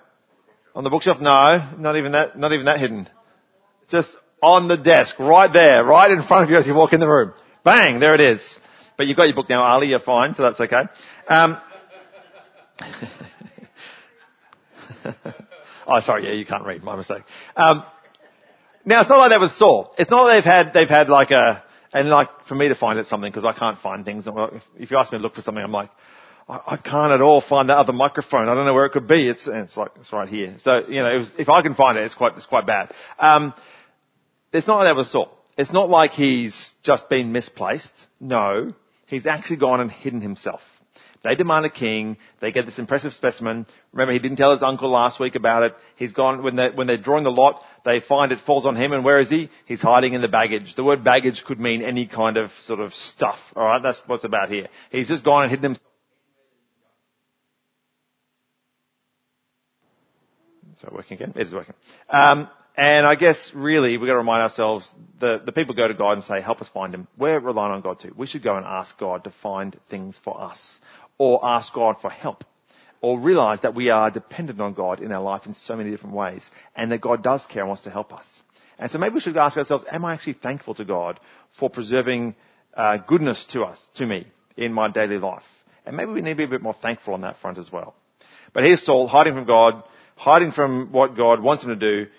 On 0.75 0.84
the 0.84 0.91
bookshelf? 0.91 1.19
No. 1.19 1.75
Not 1.77 1.98
even 1.98 2.12
that, 2.12 2.38
not 2.38 2.53
even 2.53 2.65
that 2.65 2.79
hidden. 2.79 3.08
Just 3.89 4.15
on 4.41 4.67
the 4.67 4.77
desk, 4.77 5.19
right 5.19 5.51
there, 5.51 5.84
right 5.84 6.12
in 6.12 6.24
front 6.24 6.46
of 6.46 6.50
you 6.50 6.58
as 6.58 6.65
you 6.65 6.74
walk 6.74 6.93
in 6.93 7.00
the 7.00 7.08
room. 7.08 7.34
Bang, 7.63 8.00
there 8.00 8.16
it 8.16 8.22
is. 8.22 8.42
But 8.98 9.07
you've 9.07 9.18
got 9.18 9.24
your 9.24 9.35
book 9.35 9.50
now, 9.50 9.64
Ali, 9.64 9.87
you're 9.87 10.00
fine, 10.00 10.33
so 10.33 10.44
that's 10.44 10.59
okay. 10.59 10.83
Um, 11.27 11.59
oh, 15.87 16.01
sorry, 16.01 16.27
yeah, 16.27 16.33
you 16.33 16.46
can't 16.46 16.66
read, 16.66 16.83
my 16.83 16.96
mistake. 16.96 17.24
Um, 17.55 17.83
now 18.85 19.01
it's 19.01 19.09
not 19.09 19.18
like 19.18 19.31
that 19.31 19.40
with 19.40 19.53
Saul. 19.53 19.94
It's 19.98 20.09
not 20.09 20.24
like 20.24 20.44
they've 20.44 20.51
had, 20.51 20.74
they've 20.74 20.90
had 20.90 21.09
like 21.09 21.31
a, 21.31 21.64
and 21.92 22.09
like 22.09 22.29
for 22.48 22.55
me 22.55 22.70
to 22.70 22.75
find 22.75 23.00
it 23.00 23.07
something, 23.07 23.31
because 23.31 23.46
I 23.46 23.53
can't 23.53 23.79
find 23.79 24.05
things. 24.05 24.27
If 24.77 24.92
you 24.92 24.98
ask 24.98 25.11
me 25.11 25.18
to 25.18 25.22
look 25.22 25.35
for 25.35 25.42
something, 25.42 25.64
I'm 25.64 25.72
like, 25.72 25.90
I, 26.48 26.77
can't 26.77 27.11
at 27.11 27.22
all 27.22 27.42
find 27.42 27.70
that 27.70 27.77
other 27.77 27.94
microphone. 27.94 28.50
I 28.50 28.55
don't 28.55 28.66
know 28.66 28.74
where 28.74 28.85
it 28.85 28.92
could 28.92 29.07
be. 29.07 29.29
It's, 29.29 29.48
it's 29.48 29.77
like, 29.77 29.92
it's 30.00 30.11
right 30.11 30.27
here. 30.27 30.55
So, 30.59 30.81
you 30.87 31.03
know, 31.03 31.16
was, 31.16 31.29
if 31.37 31.48
I 31.48 31.61
can 31.61 31.75
find 31.75 31.98
it, 31.98 32.05
it's 32.05 32.16
quite, 32.16 32.35
it's 32.37 32.48
quite 32.48 32.66
bad. 32.66 32.92
Um, 33.20 33.53
it's 34.53 34.68
not 34.68 34.77
like 34.77 34.88
that 34.88 34.96
with 34.96 35.07
Saul. 35.07 35.35
It's 35.57 35.74
not 35.74 35.90
like 35.90 36.12
he's 36.12 36.72
just 36.83 37.09
been 37.09 37.31
misplaced. 37.31 37.94
No. 38.20 38.74
He's 39.07 39.25
actually 39.25 39.57
gone 39.57 39.81
and 39.81 39.92
hidden 39.92 40.22
himself. 40.22 40.62
They 41.24 41.35
demand 41.35 41.66
a 41.66 41.70
king. 41.70 42.18
They 42.40 42.51
get 42.51 42.66
this 42.66 42.79
impressive 42.79 43.14
specimen. 43.14 43.66
Remember, 43.92 44.14
he 44.14 44.20
didn't 44.20 44.38
tell 44.38 44.53
his 44.53 44.64
uncle 44.64 44.90
last 44.90 45.20
week 45.20 45.35
about 45.35 45.64
it. 45.64 45.75
He's 45.98 46.14
gone, 46.14 46.44
when 46.44 46.55
they're, 46.55 46.72
when 46.72 46.88
they're 46.88 46.98
drawing 46.98 47.25
the 47.25 47.31
lot, 47.31 47.62
they 47.83 48.00
find 48.00 48.31
it 48.31 48.40
falls 48.40 48.66
on 48.66 48.77
him 48.77 48.94
and 48.94 49.03
where 49.03 49.20
is 49.20 49.29
he? 49.29 49.50
He's 49.66 49.81
hiding 49.81 50.14
in 50.14 50.22
the 50.22 50.29
baggage. 50.29 50.75
The 50.75 50.83
word 50.83 51.03
baggage 51.03 51.44
could 51.46 51.59
mean 51.59 51.81
any 51.81 52.07
kind 52.07 52.38
of 52.38 52.51
sort 52.62 52.79
of 52.79 52.94
stuff. 52.94 53.40
Alright, 53.55 53.83
that's 53.83 54.01
what's 54.05 54.24
about 54.24 54.50
here. 54.50 54.68
He's 54.92 55.09
just 55.09 55.25
gone 55.25 55.44
and 55.44 55.51
hidden 55.51 55.64
himself 55.64 55.90
Is 60.79 60.83
that 60.83 60.94
working 60.94 61.18
again? 61.18 61.33
It 61.35 61.48
is 61.48 61.53
working. 61.53 61.75
Um, 62.09 62.48
and 62.79 63.05
I 63.05 63.15
guess 63.15 63.51
really 63.53 63.98
we've 63.98 64.07
got 64.07 64.13
to 64.13 64.20
remind 64.20 64.42
ourselves 64.42 64.89
the, 65.20 65.42
the 65.46 65.51
people 65.51 65.75
go 65.75 65.89
to 65.89 65.94
God 65.94 66.13
and 66.13 66.24
say, 66.24 66.39
help 66.39 66.61
us 66.61 66.70
find 66.70 66.96
him. 66.96 67.09
We're 67.18 67.37
relying 67.37 67.74
on 67.74 67.81
God 67.81 68.00
too. 68.00 68.13
We 68.15 68.25
should 68.25 68.42
go 68.42 68.55
and 68.55 68.65
ask 68.65 68.98
God 68.98 69.25
to 69.25 69.33
find 69.44 69.77
things 69.89 70.18
for 70.24 70.42
us 70.42 70.79
or 71.18 71.42
ask 71.44 71.74
God 71.74 71.98
for 72.01 72.09
help 72.09 72.46
or 73.01 73.20
realize 73.20 73.59
that 73.63 73.75
we 73.75 73.89
are 73.89 74.09
dependent 74.09 74.61
on 74.61 74.74
God 74.75 75.01
in 75.01 75.11
our 75.11 75.22
life 75.22 75.46
in 75.46 75.55
so 75.55 75.75
many 75.75 75.92
different 75.92 76.15
ways 76.15 76.50
and 76.74 76.89
that 76.94 77.01
God 77.01 77.22
does 77.22 77.46
care 77.48 77.63
and 77.63 77.68
wants 77.68 77.83
to 77.83 77.89
help 77.89 78.13
us. 78.13 78.25
And 78.77 78.89
so 78.89 78.98
maybe 78.98 79.15
we 79.15 79.20
should 79.20 79.35
ask 79.35 79.57
ourselves, 79.57 79.83
am 79.92 80.05
I 80.05 80.13
actually 80.13 80.37
thankful 80.42 80.75
to 80.75 80.85
God 80.85 81.20
for 81.59 81.70
preserving 81.70 82.33
uh, 82.75 82.96
goodness 82.96 83.46
to 83.48 83.63
us, 83.63 83.89
to 83.96 84.05
me, 84.05 84.25
in 84.55 84.72
my 84.72 84.89
daily 84.89 85.18
life? 85.18 85.44
And 85.85 85.98
maybe 85.98 86.11
we 86.11 86.22
need 86.22 86.29
to 86.29 86.37
be 86.37 86.44
a 86.46 86.48
bit 86.48 86.61
more 86.61 86.75
thankful 86.81 87.13
on 87.13 87.22
that 87.22 87.39
front 87.39 87.57
as 87.57 87.70
well. 87.70 87.94
But 88.53 88.63
here's 88.63 88.85
Saul 88.85 89.09
hiding 89.09 89.33
from 89.33 89.46
God, 89.46 89.83
hiding 90.15 90.53
from 90.53 90.94
what 90.94 91.18
God 91.18 91.44
wants 91.44 91.63
him 91.63 91.70
to 91.70 91.75
do. 91.75 92.09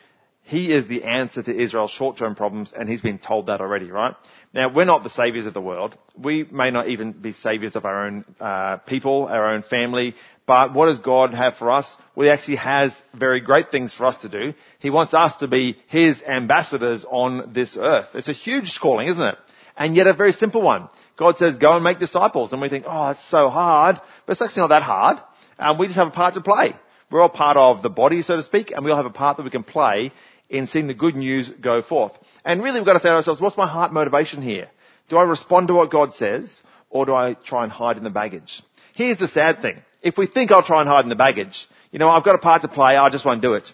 He 0.42 0.72
is 0.72 0.88
the 0.88 1.04
answer 1.04 1.42
to 1.42 1.56
Israel's 1.56 1.92
short-term 1.92 2.34
problems 2.34 2.72
and 2.76 2.88
he's 2.88 3.02
been 3.02 3.18
told 3.18 3.46
that 3.46 3.60
already, 3.60 3.90
right? 3.90 4.14
Now, 4.52 4.72
we're 4.72 4.84
not 4.84 5.04
the 5.04 5.10
saviors 5.10 5.46
of 5.46 5.54
the 5.54 5.60
world. 5.60 5.96
We 6.16 6.44
may 6.44 6.70
not 6.70 6.88
even 6.88 7.12
be 7.12 7.32
saviors 7.32 7.76
of 7.76 7.84
our 7.84 8.06
own 8.06 8.24
uh, 8.40 8.78
people, 8.78 9.26
our 9.26 9.54
own 9.54 9.62
family, 9.62 10.14
but 10.46 10.74
what 10.74 10.86
does 10.86 10.98
God 10.98 11.32
have 11.32 11.54
for 11.54 11.70
us? 11.70 11.96
Well, 12.16 12.26
He 12.26 12.32
actually 12.32 12.56
has 12.56 13.00
very 13.14 13.40
great 13.40 13.70
things 13.70 13.94
for 13.94 14.06
us 14.06 14.16
to 14.18 14.28
do. 14.28 14.54
He 14.80 14.90
wants 14.90 15.14
us 15.14 15.36
to 15.36 15.46
be 15.46 15.76
His 15.86 16.20
ambassadors 16.22 17.04
on 17.08 17.52
this 17.52 17.76
earth. 17.78 18.08
It's 18.14 18.28
a 18.28 18.32
huge 18.32 18.80
calling, 18.80 19.06
isn't 19.06 19.22
it? 19.22 19.36
And 19.76 19.94
yet 19.94 20.08
a 20.08 20.14
very 20.14 20.32
simple 20.32 20.62
one. 20.62 20.88
God 21.16 21.36
says, 21.36 21.56
go 21.56 21.74
and 21.74 21.84
make 21.84 22.00
disciples. 22.00 22.52
And 22.52 22.60
we 22.60 22.68
think, 22.68 22.86
oh, 22.88 23.10
it's 23.10 23.28
so 23.28 23.48
hard. 23.50 24.00
But 24.26 24.32
it's 24.32 24.42
actually 24.42 24.62
not 24.62 24.70
that 24.70 24.82
hard. 24.82 25.18
Um, 25.58 25.78
we 25.78 25.86
just 25.86 25.98
have 25.98 26.08
a 26.08 26.10
part 26.10 26.34
to 26.34 26.40
play. 26.40 26.74
We're 27.10 27.20
all 27.20 27.28
part 27.28 27.56
of 27.56 27.82
the 27.82 27.90
body, 27.90 28.22
so 28.22 28.36
to 28.36 28.42
speak, 28.42 28.70
and 28.70 28.84
we 28.84 28.90
all 28.90 28.96
have 28.96 29.06
a 29.06 29.10
part 29.10 29.36
that 29.36 29.42
we 29.42 29.50
can 29.50 29.64
play 29.64 30.12
in 30.50 30.66
seeing 30.66 30.88
the 30.88 30.94
good 30.94 31.16
news 31.16 31.48
go 31.60 31.80
forth. 31.80 32.12
And 32.44 32.62
really 32.62 32.80
we've 32.80 32.86
got 32.86 32.94
to 32.94 33.00
say 33.00 33.08
to 33.08 33.14
ourselves, 33.14 33.40
what's 33.40 33.56
my 33.56 33.68
heart 33.68 33.92
motivation 33.92 34.42
here? 34.42 34.68
Do 35.08 35.16
I 35.16 35.22
respond 35.22 35.68
to 35.68 35.74
what 35.74 35.90
God 35.90 36.12
says, 36.14 36.62
or 36.90 37.06
do 37.06 37.14
I 37.14 37.34
try 37.34 37.62
and 37.62 37.72
hide 37.72 37.96
in 37.96 38.04
the 38.04 38.10
baggage? 38.10 38.62
Here's 38.94 39.18
the 39.18 39.28
sad 39.28 39.62
thing. 39.62 39.80
If 40.02 40.18
we 40.18 40.26
think 40.26 40.50
I'll 40.50 40.62
try 40.62 40.80
and 40.80 40.88
hide 40.88 41.04
in 41.04 41.08
the 41.08 41.16
baggage, 41.16 41.68
you 41.92 41.98
know, 41.98 42.10
I've 42.10 42.24
got 42.24 42.34
a 42.34 42.38
part 42.38 42.62
to 42.62 42.68
play, 42.68 42.96
I 42.96 43.08
just 43.10 43.24
won't 43.24 43.42
do 43.42 43.54
it. 43.54 43.70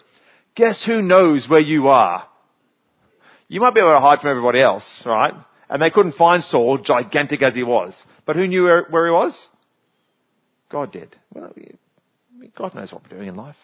Guess 0.55 0.85
who 0.85 1.01
knows 1.01 1.49
where 1.49 1.59
you 1.59 1.87
are? 1.87 2.27
You 3.47 3.61
might 3.61 3.73
be 3.73 3.79
able 3.79 3.93
to 3.93 3.99
hide 3.99 4.19
from 4.19 4.29
everybody 4.29 4.61
else, 4.61 5.03
right? 5.05 5.33
And 5.69 5.81
they 5.81 5.89
couldn't 5.89 6.13
find 6.13 6.43
Saul, 6.43 6.77
gigantic 6.77 7.41
as 7.41 7.55
he 7.55 7.63
was. 7.63 8.03
But 8.25 8.35
who 8.35 8.47
knew 8.47 8.63
where, 8.63 8.83
where 8.89 9.05
he 9.05 9.11
was? 9.11 9.47
God 10.69 10.91
did. 10.91 11.15
Well, 11.33 11.53
God 12.55 12.75
knows 12.75 12.91
what 12.91 13.03
we're 13.03 13.17
doing 13.17 13.29
in 13.29 13.35
life. 13.35 13.55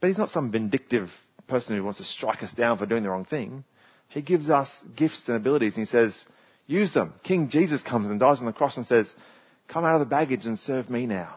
But 0.00 0.08
he's 0.08 0.18
not 0.18 0.30
some 0.30 0.50
vindictive 0.50 1.10
person 1.46 1.76
who 1.76 1.84
wants 1.84 1.98
to 1.98 2.04
strike 2.04 2.42
us 2.42 2.52
down 2.52 2.78
for 2.78 2.86
doing 2.86 3.02
the 3.02 3.10
wrong 3.10 3.24
thing. 3.24 3.64
He 4.08 4.22
gives 4.22 4.48
us 4.48 4.70
gifts 4.96 5.24
and 5.26 5.36
abilities 5.36 5.76
and 5.76 5.86
he 5.86 5.90
says, 5.90 6.16
use 6.66 6.92
them. 6.92 7.14
King 7.22 7.48
Jesus 7.48 7.82
comes 7.82 8.10
and 8.10 8.20
dies 8.20 8.40
on 8.40 8.46
the 8.46 8.52
cross 8.52 8.76
and 8.76 8.86
says, 8.86 9.14
come 9.68 9.84
out 9.84 9.94
of 9.94 10.00
the 10.00 10.06
baggage 10.06 10.46
and 10.46 10.58
serve 10.58 10.88
me 10.90 11.06
now. 11.06 11.36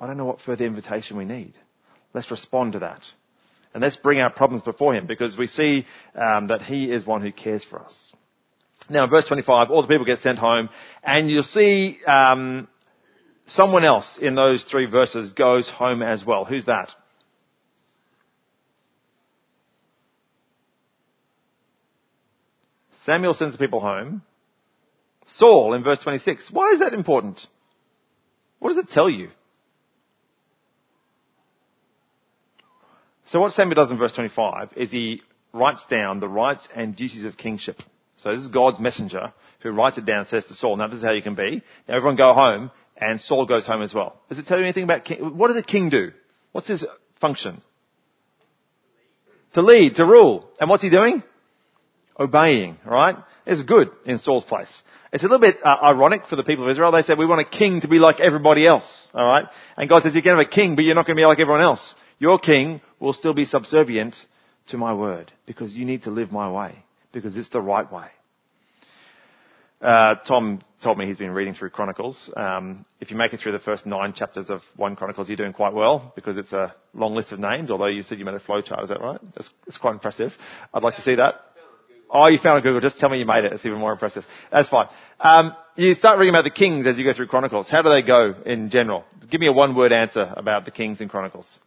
I 0.00 0.06
don't 0.06 0.16
know 0.16 0.24
what 0.24 0.40
further 0.40 0.64
invitation 0.64 1.16
we 1.16 1.24
need. 1.24 1.54
Let's 2.12 2.30
respond 2.30 2.72
to 2.72 2.80
that. 2.80 3.00
And 3.74 3.82
let's 3.82 3.96
bring 3.96 4.20
our 4.20 4.30
problems 4.30 4.62
before 4.62 4.94
him 4.94 5.06
because 5.06 5.36
we 5.36 5.46
see 5.46 5.86
um, 6.14 6.48
that 6.48 6.62
he 6.62 6.90
is 6.90 7.04
one 7.04 7.22
who 7.22 7.32
cares 7.32 7.62
for 7.64 7.80
us. 7.80 8.12
Now 8.88 9.04
in 9.04 9.10
verse 9.10 9.26
25, 9.26 9.70
all 9.70 9.82
the 9.82 9.88
people 9.88 10.06
get 10.06 10.20
sent 10.20 10.38
home 10.38 10.70
and 11.02 11.30
you'll 11.30 11.42
see 11.42 11.98
um, 12.06 12.68
someone 13.46 13.84
else 13.84 14.18
in 14.20 14.34
those 14.34 14.64
three 14.64 14.86
verses 14.86 15.32
goes 15.32 15.68
home 15.68 16.02
as 16.02 16.24
well. 16.24 16.44
Who's 16.44 16.66
that? 16.66 16.90
Samuel 23.06 23.34
sends 23.34 23.54
the 23.54 23.58
people 23.58 23.80
home. 23.80 24.22
Saul 25.26 25.74
in 25.74 25.84
verse 25.84 26.00
26. 26.00 26.50
Why 26.50 26.72
is 26.72 26.80
that 26.80 26.92
important? 26.92 27.46
What 28.58 28.70
does 28.70 28.78
it 28.78 28.90
tell 28.90 29.08
you? 29.08 29.30
So 33.26 33.40
what 33.40 33.52
Samuel 33.52 33.76
does 33.76 33.90
in 33.90 33.98
verse 33.98 34.14
25 34.14 34.72
is 34.76 34.90
he 34.90 35.22
writes 35.52 35.84
down 35.86 36.20
the 36.20 36.28
rights 36.28 36.68
and 36.74 36.94
duties 36.94 37.24
of 37.24 37.36
kingship. 37.36 37.80
So 38.18 38.34
this 38.34 38.42
is 38.42 38.48
God's 38.48 38.80
messenger 38.80 39.32
who 39.60 39.70
writes 39.70 39.98
it 39.98 40.04
down 40.04 40.20
and 40.20 40.28
says 40.28 40.44
to 40.46 40.54
Saul, 40.54 40.76
now 40.76 40.88
this 40.88 40.98
is 40.98 41.04
how 41.04 41.12
you 41.12 41.22
can 41.22 41.34
be. 41.34 41.62
Now 41.88 41.96
everyone 41.96 42.16
go 42.16 42.32
home 42.32 42.70
and 42.96 43.20
Saul 43.20 43.46
goes 43.46 43.66
home 43.66 43.82
as 43.82 43.94
well. 43.94 44.20
Does 44.28 44.38
it 44.38 44.46
tell 44.46 44.58
you 44.58 44.64
anything 44.64 44.84
about 44.84 45.04
king? 45.04 45.36
What 45.36 45.48
does 45.48 45.56
a 45.56 45.62
king 45.62 45.90
do? 45.90 46.12
What's 46.52 46.68
his 46.68 46.84
function? 47.20 47.62
To 49.54 49.62
lead, 49.62 49.96
to 49.96 50.04
rule. 50.04 50.48
And 50.60 50.68
what's 50.70 50.82
he 50.82 50.90
doing? 50.90 51.22
Obeying, 52.18 52.78
right? 52.84 53.16
It's 53.46 53.62
good 53.62 53.90
in 54.04 54.18
Saul's 54.18 54.44
place. 54.44 54.82
It's 55.12 55.22
a 55.22 55.26
little 55.26 55.40
bit 55.40 55.56
uh, 55.62 55.76
ironic 55.82 56.26
for 56.26 56.36
the 56.36 56.42
people 56.42 56.64
of 56.64 56.70
Israel. 56.70 56.90
They 56.92 57.02
said, 57.02 57.18
we 57.18 57.26
want 57.26 57.40
a 57.40 57.58
king 57.58 57.82
to 57.82 57.88
be 57.88 57.98
like 57.98 58.20
everybody 58.20 58.66
else, 58.66 59.08
alright? 59.14 59.46
And 59.76 59.88
God 59.88 60.02
says, 60.02 60.14
you 60.14 60.22
can 60.22 60.36
have 60.36 60.46
a 60.46 60.50
king, 60.50 60.76
but 60.76 60.84
you're 60.84 60.94
not 60.94 61.06
going 61.06 61.16
to 61.16 61.20
be 61.20 61.26
like 61.26 61.38
everyone 61.38 61.62
else. 61.62 61.94
Your 62.18 62.38
king 62.38 62.80
will 62.98 63.12
still 63.12 63.34
be 63.34 63.44
subservient 63.44 64.16
to 64.68 64.78
my 64.78 64.94
word 64.94 65.32
because 65.46 65.74
you 65.74 65.84
need 65.84 66.04
to 66.04 66.10
live 66.10 66.32
my 66.32 66.50
way 66.50 66.84
because 67.12 67.36
it's 67.36 67.48
the 67.50 67.60
right 67.60 67.90
way. 67.90 68.08
Uh, 69.80 70.16
Tom 70.26 70.62
told 70.82 70.96
me 70.98 71.06
he's 71.06 71.18
been 71.18 71.30
reading 71.30 71.52
through 71.52 71.70
Chronicles. 71.70 72.30
Um, 72.34 72.86
if 73.00 73.10
you 73.10 73.16
make 73.16 73.34
it 73.34 73.40
through 73.40 73.52
the 73.52 73.58
first 73.58 73.84
nine 73.84 74.14
chapters 74.14 74.48
of 74.48 74.62
one 74.74 74.96
Chronicles, 74.96 75.28
you're 75.28 75.36
doing 75.36 75.52
quite 75.52 75.74
well 75.74 76.12
because 76.14 76.38
it's 76.38 76.52
a 76.52 76.74
long 76.94 77.14
list 77.14 77.32
of 77.32 77.38
names. 77.38 77.70
Although 77.70 77.86
you 77.86 78.02
said 78.02 78.18
you 78.18 78.24
made 78.24 78.34
a 78.34 78.40
flowchart, 78.40 78.82
is 78.82 78.88
that 78.88 79.00
right? 79.00 79.20
That's, 79.34 79.50
that's 79.66 79.78
quite 79.78 79.92
impressive. 79.92 80.32
I'd 80.72 80.82
like 80.82 80.96
to 80.96 81.02
see 81.02 81.16
that. 81.16 81.36
Oh, 82.18 82.28
you 82.28 82.38
found 82.38 82.58
it 82.58 82.62
Google. 82.62 82.80
Just 82.80 82.98
tell 82.98 83.10
me 83.10 83.18
you 83.18 83.26
made 83.26 83.44
it. 83.44 83.52
It's 83.52 83.66
even 83.66 83.78
more 83.78 83.92
impressive. 83.92 84.24
That's 84.50 84.70
fine. 84.70 84.88
Um, 85.20 85.54
you 85.76 85.94
start 85.94 86.18
reading 86.18 86.34
about 86.34 86.44
the 86.44 86.50
kings 86.50 86.86
as 86.86 86.96
you 86.96 87.04
go 87.04 87.12
through 87.12 87.26
Chronicles. 87.26 87.68
How 87.68 87.82
do 87.82 87.90
they 87.90 88.00
go 88.00 88.34
in 88.46 88.70
general? 88.70 89.04
Give 89.30 89.40
me 89.40 89.48
a 89.48 89.52
one-word 89.52 89.92
answer 89.92 90.32
about 90.34 90.64
the 90.64 90.70
kings 90.70 91.02
in 91.02 91.10
Chronicles. 91.10 91.58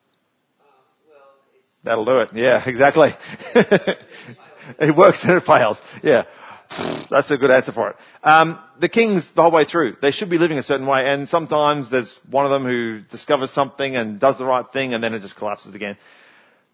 That'll 1.83 2.05
do 2.05 2.19
it. 2.19 2.29
Yeah, 2.33 2.63
exactly. 2.67 3.09
it 3.53 4.97
works 4.97 5.23
and 5.23 5.33
it 5.33 5.43
fails. 5.43 5.79
Yeah. 6.01 6.25
That's 7.11 7.29
a 7.29 7.37
good 7.37 7.51
answer 7.51 7.71
for 7.71 7.91
it. 7.91 7.95
Um, 8.23 8.59
the 8.79 8.89
kings, 8.89 9.27
the 9.35 9.41
whole 9.43 9.51
way 9.51 9.65
through, 9.65 9.97
they 10.01 10.11
should 10.11 10.29
be 10.29 10.37
living 10.37 10.57
a 10.57 10.63
certain 10.63 10.85
way, 10.85 11.01
and 11.03 11.27
sometimes 11.27 11.89
there's 11.89 12.15
one 12.29 12.45
of 12.45 12.51
them 12.51 12.63
who 12.63 13.01
discovers 13.11 13.51
something 13.51 13.95
and 13.95 14.19
does 14.19 14.37
the 14.37 14.45
right 14.45 14.65
thing, 14.71 14.93
and 14.93 15.03
then 15.03 15.13
it 15.13 15.21
just 15.21 15.35
collapses 15.35 15.73
again. 15.73 15.97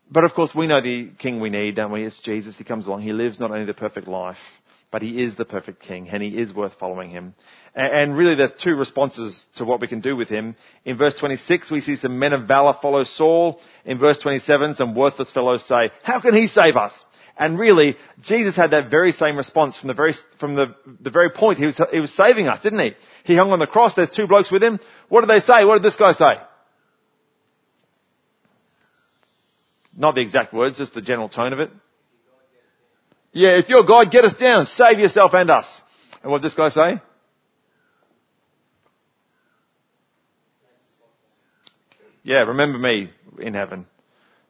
But 0.10 0.24
of 0.24 0.34
course, 0.34 0.54
we 0.54 0.68
know 0.68 0.82
the 0.82 1.10
king 1.18 1.39
we 1.39 1.50
need, 1.50 1.76
don't 1.76 1.91
we? 1.91 2.04
It's 2.04 2.20
Jesus. 2.20 2.56
He 2.56 2.63
comes 2.63 2.86
along. 2.86 3.02
He 3.02 3.13
lives 3.13 3.39
not 3.39 3.52
only 3.52 3.65
the 3.65 3.74
perfect 3.74 4.08
life, 4.08 4.38
but 4.91 5.02
he 5.02 5.22
is 5.22 5.36
the 5.36 5.46
perfect 5.46 5.82
king, 5.82 6.10
and 6.10 6.22
he 6.22 6.30
is 6.30 6.54
worth 6.54 6.74
following 6.76 7.10
him. 7.10 7.34
And 7.74 8.15
really, 8.15 8.36
there's 8.36 8.54
two 8.54 8.76
responses 8.76 9.46
to 9.56 9.65
what 9.65 9.82
we 9.82 9.88
can 9.88 10.00
do 10.00 10.15
with 10.15 10.30
him. 10.30 10.56
In 10.86 10.98
verse 10.98 11.15
26, 11.15 11.72
we 11.72 11.82
see 11.82 11.96
some 11.96 12.20
men 12.20 12.34
of 12.34 12.48
valor 12.48 12.78
follow 12.82 13.04
Saul. 13.04 13.60
In 13.84 14.00
verse 14.00 14.20
27, 14.20 14.76
some 14.76 14.96
worthless 14.96 15.32
fellows 15.32 15.65
say, 15.65 15.91
"How 16.04 16.22
can 16.22 16.34
he 16.34 16.48
save 16.48 16.78
us?" 16.78 16.94
And 17.38 17.60
really, 17.60 17.98
Jesus 18.22 18.56
had 18.56 18.72
that 18.72 18.89
very 18.89 19.12
same 19.12 19.36
response 19.36 19.76
from 19.76 19.89
the 19.89 19.94
very, 19.94 20.13
from 20.39 20.56
the, 20.56 20.74
the 21.02 21.10
very 21.10 21.30
point 21.30 21.60
he 21.60 21.65
was, 21.65 21.76
he 21.91 22.00
was 22.00 22.13
saving 22.13 22.48
us, 22.48 22.62
didn't 22.62 22.80
he? 22.80 22.94
He 23.26 23.36
hung 23.36 23.52
on 23.52 23.60
the 23.60 23.68
cross, 23.68 23.94
there's 23.94 24.10
two 24.10 24.28
blokes 24.28 24.52
with 24.52 24.63
him. 24.63 24.80
What 25.10 25.22
did 25.22 25.30
they 25.30 25.41
say? 25.41 25.65
What 25.65 25.76
did 25.76 25.84
this 25.84 25.98
guy 25.98 26.13
say? 26.13 26.36
Not 29.95 30.15
the 30.15 30.21
exact 30.21 30.53
words, 30.53 30.77
just 30.77 30.93
the 30.93 31.01
general 31.01 31.29
tone 31.29 31.53
of 31.53 31.60
it. 31.60 31.71
Yeah, 33.31 33.58
if 33.58 33.69
you're 33.69 33.84
God, 33.84 34.12
get 34.12 34.25
us 34.25 34.36
down, 34.36 34.65
save 34.65 34.99
yourself 34.99 35.34
and 35.34 35.49
us. 35.49 35.65
And 36.23 36.31
what 36.31 36.41
did 36.41 36.47
this 36.47 36.53
guy 36.53 36.69
say? 36.69 37.01
Yeah, 42.23 42.43
remember 42.43 42.79
me 42.79 43.12
in 43.39 43.53
heaven. 43.53 43.86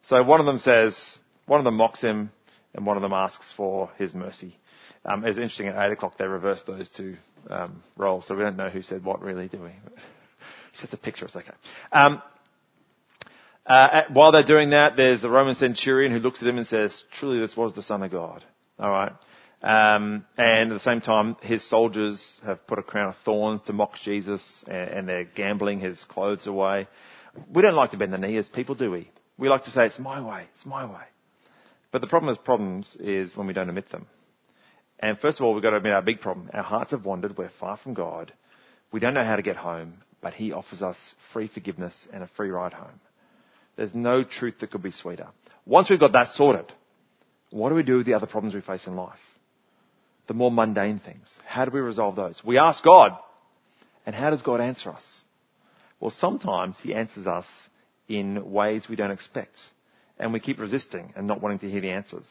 So 0.04 0.24
one 0.24 0.40
of 0.40 0.46
them 0.46 0.60
says, 0.60 0.98
one 1.46 1.60
of 1.60 1.66
them 1.66 1.76
mocks 1.76 2.00
him, 2.00 2.32
and 2.74 2.86
one 2.86 2.96
of 2.96 3.02
them 3.02 3.12
asks 3.12 3.52
for 3.54 3.90
his 3.98 4.14
mercy. 4.14 4.56
Um, 5.04 5.26
it's 5.26 5.38
interesting 5.38 5.68
at 5.68 5.90
8 5.90 5.94
o'clock 5.94 6.18
they 6.18 6.26
reversed 6.26 6.68
those 6.68 6.90
two 6.90 7.18
um, 7.50 7.84
roles, 7.98 8.28
so 8.28 8.36
we 8.36 8.44
don't 8.44 8.58
know 8.58 8.70
who 8.70 8.82
said 8.82 9.04
what 9.04 9.22
really, 9.22 9.48
do 9.48 9.62
we? 9.62 9.70
it's 10.72 10.82
just 10.82 10.94
a 10.94 10.98
picture, 10.98 11.26
it's 11.26 11.36
okay. 11.36 11.52
Um, 11.92 12.22
uh, 13.66 14.04
while 14.12 14.32
they're 14.32 14.44
doing 14.44 14.72
that, 14.72 14.96
there's 14.96 15.22
the 15.22 15.30
Roman 15.30 15.56
centurion 15.56 16.12
who 16.12 16.20
looks 16.20 16.42
at 16.42 16.48
him 16.48 16.58
and 16.58 16.68
says, 16.68 17.04
truly 17.14 17.40
this 17.40 17.58
was 17.58 17.74
the 17.74 17.82
Son 17.82 18.04
of 18.04 18.12
God. 18.12 18.44
Alright? 18.80 19.14
Um, 19.64 20.26
and 20.38 20.72
at 20.72 20.76
the 20.76 20.80
same 20.80 21.02
time, 21.02 21.38
his 21.42 21.68
soldiers 21.68 22.40
have 22.46 22.68
put 22.68 22.78
a 22.78 22.84
crown 22.84 23.10
of 23.10 23.16
thorns 23.26 23.64
to 23.64 23.74
mock 23.74 23.94
Jesus, 24.04 24.44
and, 24.68 24.90
and 24.90 25.10
they're 25.10 25.24
gambling 25.24 25.80
his 25.80 26.04
clothes 26.04 26.46
away. 26.46 26.88
We 27.52 27.64
don't 27.64 27.76
like 27.76 27.92
to 27.92 27.98
bend 27.98 28.14
the 28.14 28.20
knee 28.20 28.38
as 28.38 28.48
people, 28.48 28.76
do 28.76 28.92
we? 28.92 29.10
We 29.38 29.50
like 29.50 29.64
to 29.64 29.72
say, 29.72 29.88
it's 29.88 30.00
my 30.00 30.22
way, 30.22 30.46
it's 30.56 30.66
my 30.66 30.86
way. 30.86 31.04
But 31.92 32.02
the 32.02 32.08
problem 32.08 32.30
with 32.30 32.44
problems 32.44 32.96
is 33.00 33.36
when 33.36 33.48
we 33.48 33.54
don't 33.54 33.70
admit 33.70 33.90
them. 33.90 34.06
And 35.00 35.18
first 35.18 35.40
of 35.40 35.46
all, 35.46 35.54
we've 35.54 35.64
got 35.64 35.72
to 35.72 35.78
admit 35.78 35.94
our 35.94 36.02
big 36.02 36.22
problem. 36.22 36.50
Our 36.54 36.64
hearts 36.64 36.92
have 36.92 37.04
wandered. 37.04 37.38
We're 37.38 37.50
far 37.60 37.78
from 37.78 37.94
God. 37.94 38.34
We 38.92 39.00
don't 39.00 39.14
know 39.14 39.26
how 39.26 39.36
to 39.36 39.42
get 39.42 39.56
home, 39.56 39.96
but 40.22 40.34
He 40.34 40.54
offers 40.54 40.82
us 40.82 40.98
free 41.34 41.48
forgiveness 41.48 42.08
and 42.14 42.24
a 42.24 42.30
free 42.38 42.50
ride 42.50 42.74
home. 42.74 43.00
There's 43.76 43.94
no 43.94 44.24
truth 44.24 44.56
that 44.60 44.72
could 44.72 44.84
be 44.84 44.92
sweeter. 44.92 45.28
Once 45.66 45.90
we've 45.90 46.00
got 46.00 46.14
that 46.14 46.30
sorted, 46.30 46.72
what 47.52 47.70
do 47.70 47.76
we 47.76 47.84
do 47.84 47.98
with 47.98 48.06
the 48.06 48.14
other 48.14 48.28
problems 48.28 48.56
we 48.56 48.62
face 48.62 48.88
in 48.88 48.96
life? 48.96 49.20
The 50.28 50.34
more 50.34 50.52
mundane 50.52 51.00
things. 51.00 51.34
How 51.46 51.66
do 51.66 51.72
we 51.72 51.80
resolve 51.80 52.16
those? 52.16 52.42
We 52.44 52.58
ask 52.58 52.84
God. 52.84 53.12
And 54.06 54.16
how 54.16 54.30
does 54.30 54.42
God 54.42 54.62
answer 54.62 54.92
us? 54.92 55.22
Well, 56.00 56.12
sometimes 56.12 56.78
He 56.82 56.94
answers 56.94 57.28
us 57.28 57.46
in 58.08 58.52
ways 58.52 58.88
we 58.88 58.96
don't 58.96 59.12
expect 59.12 59.58
and 60.18 60.32
we 60.32 60.40
keep 60.40 60.60
resisting 60.60 61.14
and 61.16 61.28
not 61.28 61.42
wanting 61.42 61.60
to 61.60 61.70
hear 61.70 61.82
the 61.82 61.92
answers. 61.92 62.26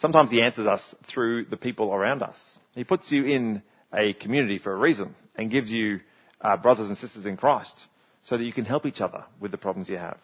Sometimes 0.00 0.30
he 0.30 0.40
answers 0.40 0.66
us 0.66 0.94
through 1.08 1.46
the 1.46 1.56
people 1.56 1.92
around 1.92 2.22
us. 2.22 2.58
He 2.74 2.84
puts 2.84 3.10
you 3.12 3.24
in 3.24 3.62
a 3.92 4.14
community 4.14 4.58
for 4.58 4.72
a 4.72 4.76
reason 4.76 5.14
and 5.34 5.50
gives 5.50 5.70
you 5.70 6.00
uh, 6.40 6.56
brothers 6.56 6.88
and 6.88 6.96
sisters 6.96 7.26
in 7.26 7.36
Christ 7.36 7.86
so 8.22 8.36
that 8.36 8.44
you 8.44 8.52
can 8.52 8.64
help 8.64 8.86
each 8.86 9.00
other 9.00 9.24
with 9.40 9.50
the 9.50 9.58
problems 9.58 9.88
you 9.88 9.98
have. 9.98 10.18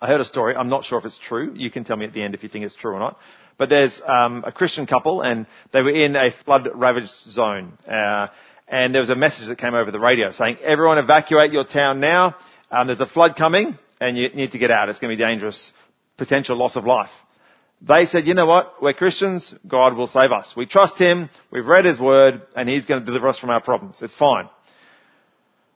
I 0.00 0.06
heard 0.06 0.20
a 0.20 0.24
story. 0.24 0.54
I'm 0.54 0.68
not 0.68 0.84
sure 0.84 0.98
if 0.98 1.04
it's 1.04 1.18
true. 1.18 1.54
You 1.56 1.70
can 1.70 1.84
tell 1.84 1.96
me 1.96 2.06
at 2.06 2.12
the 2.12 2.22
end 2.22 2.34
if 2.34 2.42
you 2.42 2.48
think 2.48 2.64
it's 2.64 2.74
true 2.74 2.92
or 2.92 2.98
not. 2.98 3.18
But 3.58 3.70
there's 3.70 4.00
um, 4.06 4.44
a 4.46 4.52
Christian 4.52 4.86
couple, 4.86 5.22
and 5.22 5.46
they 5.72 5.80
were 5.80 5.90
in 5.90 6.14
a 6.14 6.30
flood-ravaged 6.44 7.30
zone. 7.30 7.78
Uh, 7.88 8.28
and 8.68 8.94
there 8.94 9.00
was 9.00 9.10
a 9.10 9.16
message 9.16 9.48
that 9.48 9.58
came 9.58 9.74
over 9.74 9.90
the 9.90 10.00
radio 10.00 10.32
saying, 10.32 10.58
"Everyone, 10.62 10.98
evacuate 10.98 11.52
your 11.52 11.64
town 11.64 12.00
now. 12.00 12.36
Um, 12.70 12.88
there's 12.88 13.00
a 13.00 13.06
flood 13.06 13.36
coming 13.36 13.78
and 14.00 14.16
you 14.16 14.28
need 14.30 14.52
to 14.52 14.58
get 14.58 14.70
out. 14.70 14.88
It's 14.88 14.98
going 14.98 15.10
to 15.10 15.16
be 15.16 15.22
dangerous. 15.22 15.72
Potential 16.16 16.56
loss 16.56 16.76
of 16.76 16.84
life. 16.84 17.10
They 17.82 18.06
said, 18.06 18.26
you 18.26 18.34
know 18.34 18.46
what? 18.46 18.74
We're 18.80 18.94
Christians. 18.94 19.54
God 19.66 19.94
will 19.96 20.06
save 20.06 20.32
us. 20.32 20.54
We 20.56 20.66
trust 20.66 20.98
Him. 20.98 21.28
We've 21.50 21.66
read 21.66 21.84
His 21.84 22.00
Word 22.00 22.42
and 22.54 22.68
He's 22.68 22.86
going 22.86 23.00
to 23.00 23.06
deliver 23.06 23.28
us 23.28 23.38
from 23.38 23.50
our 23.50 23.60
problems. 23.60 23.98
It's 24.00 24.14
fine. 24.14 24.48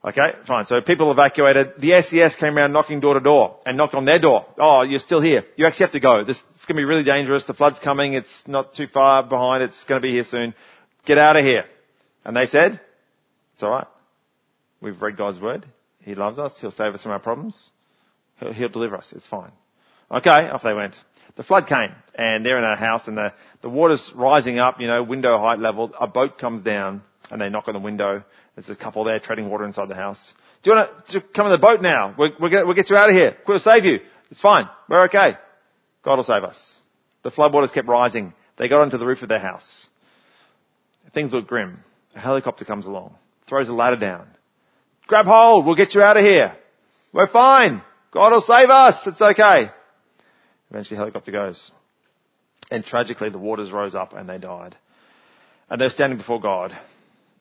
Okay, 0.02 0.32
fine. 0.46 0.64
So 0.64 0.80
people 0.80 1.12
evacuated. 1.12 1.74
The 1.78 2.02
SES 2.02 2.36
came 2.36 2.56
around 2.56 2.72
knocking 2.72 3.00
door 3.00 3.14
to 3.14 3.20
door 3.20 3.58
and 3.66 3.76
knocked 3.76 3.94
on 3.94 4.06
their 4.06 4.18
door. 4.18 4.46
Oh, 4.58 4.80
you're 4.80 4.98
still 4.98 5.20
here. 5.20 5.44
You 5.56 5.66
actually 5.66 5.84
have 5.84 5.92
to 5.92 6.00
go. 6.00 6.24
This, 6.24 6.42
it's 6.54 6.64
going 6.64 6.76
to 6.76 6.80
be 6.80 6.84
really 6.84 7.04
dangerous. 7.04 7.44
The 7.44 7.52
flood's 7.52 7.78
coming. 7.78 8.14
It's 8.14 8.44
not 8.46 8.72
too 8.72 8.86
far 8.86 9.22
behind. 9.22 9.62
It's 9.62 9.84
going 9.84 10.00
to 10.00 10.06
be 10.06 10.12
here 10.12 10.24
soon. 10.24 10.54
Get 11.04 11.18
out 11.18 11.36
of 11.36 11.44
here. 11.44 11.64
And 12.24 12.34
they 12.34 12.46
said, 12.46 12.80
it's 13.54 13.62
alright. 13.62 13.88
We've 14.80 15.00
read 15.00 15.18
God's 15.18 15.38
Word. 15.38 15.66
He 16.00 16.14
loves 16.14 16.38
us. 16.38 16.58
He'll 16.58 16.70
save 16.70 16.94
us 16.94 17.02
from 17.02 17.12
our 17.12 17.18
problems. 17.18 17.70
He'll, 18.38 18.54
he'll 18.54 18.68
deliver 18.70 18.96
us. 18.96 19.12
It's 19.14 19.26
fine. 19.26 19.52
Okay, 20.10 20.30
off 20.48 20.62
they 20.62 20.72
went. 20.72 20.96
The 21.36 21.42
flood 21.42 21.66
came 21.66 21.90
and 22.14 22.44
they're 22.44 22.58
in 22.58 22.64
a 22.64 22.74
house 22.74 23.06
and 23.06 23.18
the, 23.18 23.34
the 23.60 23.68
water's 23.68 24.10
rising 24.14 24.58
up, 24.58 24.80
you 24.80 24.86
know, 24.86 25.02
window 25.02 25.38
height 25.38 25.58
level. 25.58 25.92
A 26.00 26.06
boat 26.06 26.38
comes 26.38 26.62
down 26.62 27.02
and 27.30 27.40
they 27.40 27.48
knock 27.48 27.68
on 27.68 27.74
the 27.74 27.80
window. 27.80 28.24
There's 28.54 28.68
a 28.68 28.76
couple 28.76 29.04
there 29.04 29.20
treading 29.20 29.48
water 29.48 29.64
inside 29.64 29.88
the 29.88 29.94
house. 29.94 30.32
Do 30.62 30.70
you 30.70 30.76
want 30.76 31.08
to 31.08 31.20
come 31.20 31.46
in 31.46 31.52
the 31.52 31.58
boat 31.58 31.80
now? 31.80 32.14
We're, 32.18 32.30
we're 32.40 32.50
gonna, 32.50 32.66
we'll 32.66 32.74
get 32.74 32.90
you 32.90 32.96
out 32.96 33.08
of 33.08 33.14
here. 33.14 33.36
We'll 33.46 33.58
save 33.58 33.84
you. 33.84 34.00
It's 34.30 34.40
fine. 34.40 34.68
We're 34.88 35.04
okay. 35.04 35.34
God 36.02 36.16
will 36.16 36.24
save 36.24 36.44
us. 36.44 36.76
The 37.22 37.30
floodwaters 37.30 37.72
kept 37.72 37.88
rising. 37.88 38.34
They 38.58 38.68
got 38.68 38.80
onto 38.80 38.98
the 38.98 39.06
roof 39.06 39.22
of 39.22 39.28
their 39.28 39.38
house. 39.38 39.86
Things 41.12 41.32
look 41.32 41.46
grim. 41.46 41.82
A 42.14 42.20
helicopter 42.20 42.64
comes 42.64 42.86
along, 42.86 43.14
throws 43.48 43.68
a 43.68 43.72
ladder 43.72 43.96
down. 43.96 44.26
Grab 45.06 45.26
hold, 45.26 45.66
we'll 45.66 45.74
get 45.76 45.94
you 45.94 46.02
out 46.02 46.16
of 46.16 46.24
here. 46.24 46.56
We're 47.12 47.26
fine. 47.26 47.82
God 48.12 48.32
will 48.32 48.40
save 48.40 48.70
us. 48.70 49.06
It's 49.06 49.20
okay. 49.20 49.70
Eventually 50.70 50.96
the 50.96 51.02
helicopter 51.02 51.32
goes. 51.32 51.72
And 52.70 52.84
tragically 52.84 53.30
the 53.30 53.38
waters 53.38 53.72
rose 53.72 53.94
up 53.94 54.12
and 54.12 54.28
they 54.28 54.38
died. 54.38 54.76
And 55.68 55.80
they're 55.80 55.90
standing 55.90 56.18
before 56.18 56.40
God. 56.40 56.76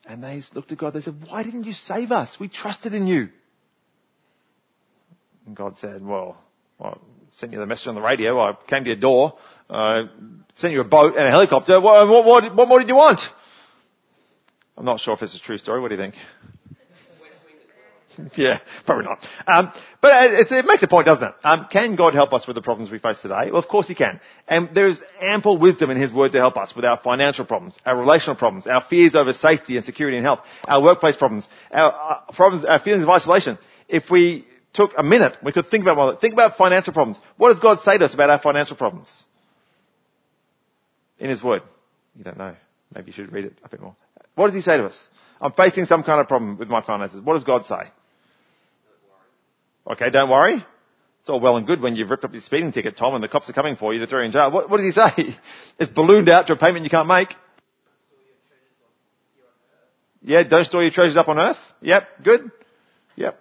And 0.06 0.22
they 0.22 0.42
looked 0.54 0.72
at 0.72 0.78
God. 0.78 0.94
They 0.94 1.00
said, 1.00 1.16
why 1.28 1.42
didn't 1.42 1.64
you 1.64 1.72
save 1.72 2.10
us? 2.10 2.38
We 2.40 2.48
trusted 2.48 2.94
in 2.94 3.06
you. 3.06 3.28
And 5.46 5.56
God 5.56 5.78
said, 5.78 6.04
well, 6.04 6.36
I 6.80 6.96
sent 7.32 7.52
you 7.52 7.58
the 7.58 7.66
message 7.66 7.88
on 7.88 7.94
the 7.94 8.00
radio. 8.00 8.40
I 8.40 8.56
came 8.66 8.84
to 8.84 8.90
your 8.90 8.98
door. 8.98 9.34
I 9.68 10.04
sent 10.56 10.72
you 10.72 10.80
a 10.80 10.84
boat 10.84 11.16
and 11.16 11.26
a 11.26 11.30
helicopter. 11.30 11.80
What, 11.80 12.08
what, 12.08 12.24
what, 12.24 12.56
what 12.56 12.68
more 12.68 12.78
did 12.78 12.88
you 12.88 12.96
want? 12.96 13.20
I'm 14.76 14.84
not 14.84 15.00
sure 15.00 15.14
if 15.14 15.22
it's 15.22 15.34
a 15.34 15.40
true 15.40 15.58
story. 15.58 15.80
What 15.80 15.88
do 15.88 15.94
you 15.94 16.00
think? 16.00 16.14
yeah, 18.36 18.60
probably 18.86 19.04
not. 19.06 19.26
Um, 19.46 19.72
but 20.00 20.10
it, 20.32 20.64
makes 20.66 20.82
a 20.82 20.88
point, 20.88 21.06
doesn't 21.06 21.24
it? 21.24 21.34
Um, 21.44 21.66
can 21.70 21.96
God 21.96 22.14
help 22.14 22.32
us 22.32 22.46
with 22.46 22.56
the 22.56 22.62
problems 22.62 22.90
we 22.90 22.98
face 22.98 23.20
today? 23.20 23.50
Well, 23.50 23.60
of 23.60 23.68
course 23.68 23.88
He 23.88 23.94
can. 23.94 24.20
And 24.48 24.70
there 24.74 24.86
is 24.86 25.00
ample 25.20 25.58
wisdom 25.58 25.90
in 25.90 26.00
His 26.00 26.12
Word 26.12 26.32
to 26.32 26.38
help 26.38 26.56
us 26.56 26.74
with 26.74 26.84
our 26.84 26.98
financial 27.02 27.44
problems, 27.44 27.78
our 27.84 27.98
relational 27.98 28.36
problems, 28.36 28.66
our 28.66 28.82
fears 28.88 29.14
over 29.14 29.32
safety 29.32 29.76
and 29.76 29.84
security 29.84 30.16
and 30.16 30.24
health, 30.24 30.40
our 30.66 30.82
workplace 30.82 31.16
problems, 31.16 31.48
our 31.70 31.92
uh, 31.92 32.32
problems, 32.32 32.64
our 32.64 32.80
feelings 32.80 33.02
of 33.02 33.08
isolation. 33.08 33.58
If 33.88 34.10
we 34.10 34.46
took 34.72 34.92
a 34.96 35.02
minute, 35.02 35.36
we 35.42 35.52
could 35.52 35.66
think 35.70 35.84
about 35.84 35.96
one. 35.96 36.16
Think 36.18 36.34
about 36.34 36.56
financial 36.56 36.92
problems. 36.92 37.20
What 37.36 37.50
does 37.50 37.60
God 37.60 37.80
say 37.84 37.98
to 37.98 38.04
us 38.04 38.14
about 38.14 38.30
our 38.30 38.40
financial 38.40 38.76
problems? 38.76 39.08
In 41.18 41.30
His 41.30 41.42
Word. 41.42 41.62
You 42.16 42.24
don't 42.24 42.38
know. 42.38 42.54
Maybe 42.94 43.08
you 43.08 43.12
should 43.12 43.32
read 43.32 43.44
it 43.44 43.58
a 43.64 43.68
bit 43.68 43.80
more. 43.80 43.94
What 44.34 44.46
does 44.46 44.54
He 44.54 44.62
say 44.62 44.78
to 44.78 44.84
us? 44.86 45.08
I'm 45.40 45.52
facing 45.52 45.86
some 45.86 46.02
kind 46.02 46.20
of 46.20 46.28
problem 46.28 46.58
with 46.58 46.68
my 46.68 46.82
finances. 46.82 47.20
What 47.20 47.34
does 47.34 47.44
God 47.44 47.64
say? 47.64 47.90
Okay, 49.86 50.10
don't 50.10 50.30
worry. 50.30 50.64
It's 51.20 51.28
all 51.28 51.40
well 51.40 51.56
and 51.56 51.66
good 51.66 51.80
when 51.80 51.96
you've 51.96 52.10
ripped 52.10 52.24
up 52.24 52.32
your 52.32 52.42
speeding 52.42 52.72
ticket, 52.72 52.96
Tom, 52.96 53.14
and 53.14 53.22
the 53.22 53.28
cops 53.28 53.48
are 53.50 53.52
coming 53.52 53.76
for 53.76 53.92
you 53.92 54.00
to 54.00 54.06
throw 54.06 54.20
you 54.20 54.26
in 54.26 54.32
jail. 54.32 54.50
What, 54.50 54.70
what 54.70 54.78
does 54.78 54.86
he 54.86 54.92
say? 54.92 55.36
It's 55.78 55.90
ballooned 55.90 56.28
out 56.28 56.46
to 56.46 56.54
a 56.54 56.56
payment 56.56 56.84
you 56.84 56.90
can't 56.90 57.08
make. 57.08 57.28
Yeah, 60.22 60.42
don't 60.42 60.66
store 60.66 60.82
your 60.82 60.90
treasures 60.90 61.16
up 61.16 61.28
on 61.28 61.38
earth. 61.38 61.56
Yep, 61.80 62.02
good. 62.22 62.50
Yep. 63.16 63.40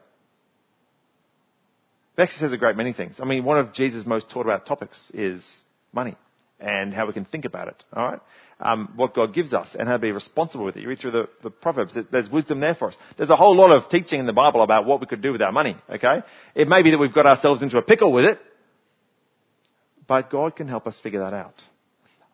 It 2.18 2.30
says 2.32 2.52
a 2.52 2.58
great 2.58 2.76
many 2.76 2.94
things. 2.94 3.18
I 3.20 3.26
mean, 3.26 3.44
one 3.44 3.60
of 3.60 3.74
Jesus' 3.74 4.06
most 4.06 4.30
taught 4.30 4.46
about 4.46 4.66
topics 4.66 5.12
is 5.14 5.46
money 5.94 6.16
and 6.60 6.94
how 6.94 7.08
we 7.08 7.14
can 7.14 7.26
think 7.26 7.46
about 7.46 7.68
it. 7.68 7.84
All 7.94 8.10
right, 8.10 8.20
um, 8.60 8.94
what 8.96 9.16
God 9.16 9.34
gives 9.34 9.54
us 9.54 9.76
and 9.78 9.88
how 9.88 9.96
to 9.96 10.00
be 10.00 10.12
responsible 10.12 10.66
with 10.66 10.76
it. 10.76 10.82
You 10.82 10.90
read 10.90 11.00
through 11.00 11.12
the, 11.12 11.30
the 11.44 11.50
Proverbs. 11.50 11.98
There's 12.12 12.30
wisdom 12.30 12.60
there 12.60 12.76
for 12.76 12.90
us. 12.90 12.96
There's 13.18 13.30
a 13.30 13.36
whole 13.36 13.56
lot 13.56 13.72
of 13.72 13.90
teaching 13.90 14.20
in 14.20 14.26
the 14.26 14.34
Bible 14.34 14.62
about 14.62 14.86
what 14.86 15.00
we 15.00 15.08
could 15.08 15.22
do 15.22 15.32
with 15.32 15.42
our 15.42 15.52
money. 15.52 15.78
Okay, 15.90 16.22
it 16.56 16.68
may 16.68 16.84
be 16.84 16.92
that 16.92 17.00
we've 17.00 17.14
got 17.14 17.26
ourselves 17.26 17.62
into 17.62 17.78
a 17.78 17.82
pickle 17.82 18.12
with 18.12 18.26
it, 18.26 18.40
but 20.08 20.30
God 20.30 20.56
can 20.56 20.68
help 20.68 20.88
us 20.88 21.00
figure 21.00 21.20
that 21.20 21.34
out. 21.34 21.64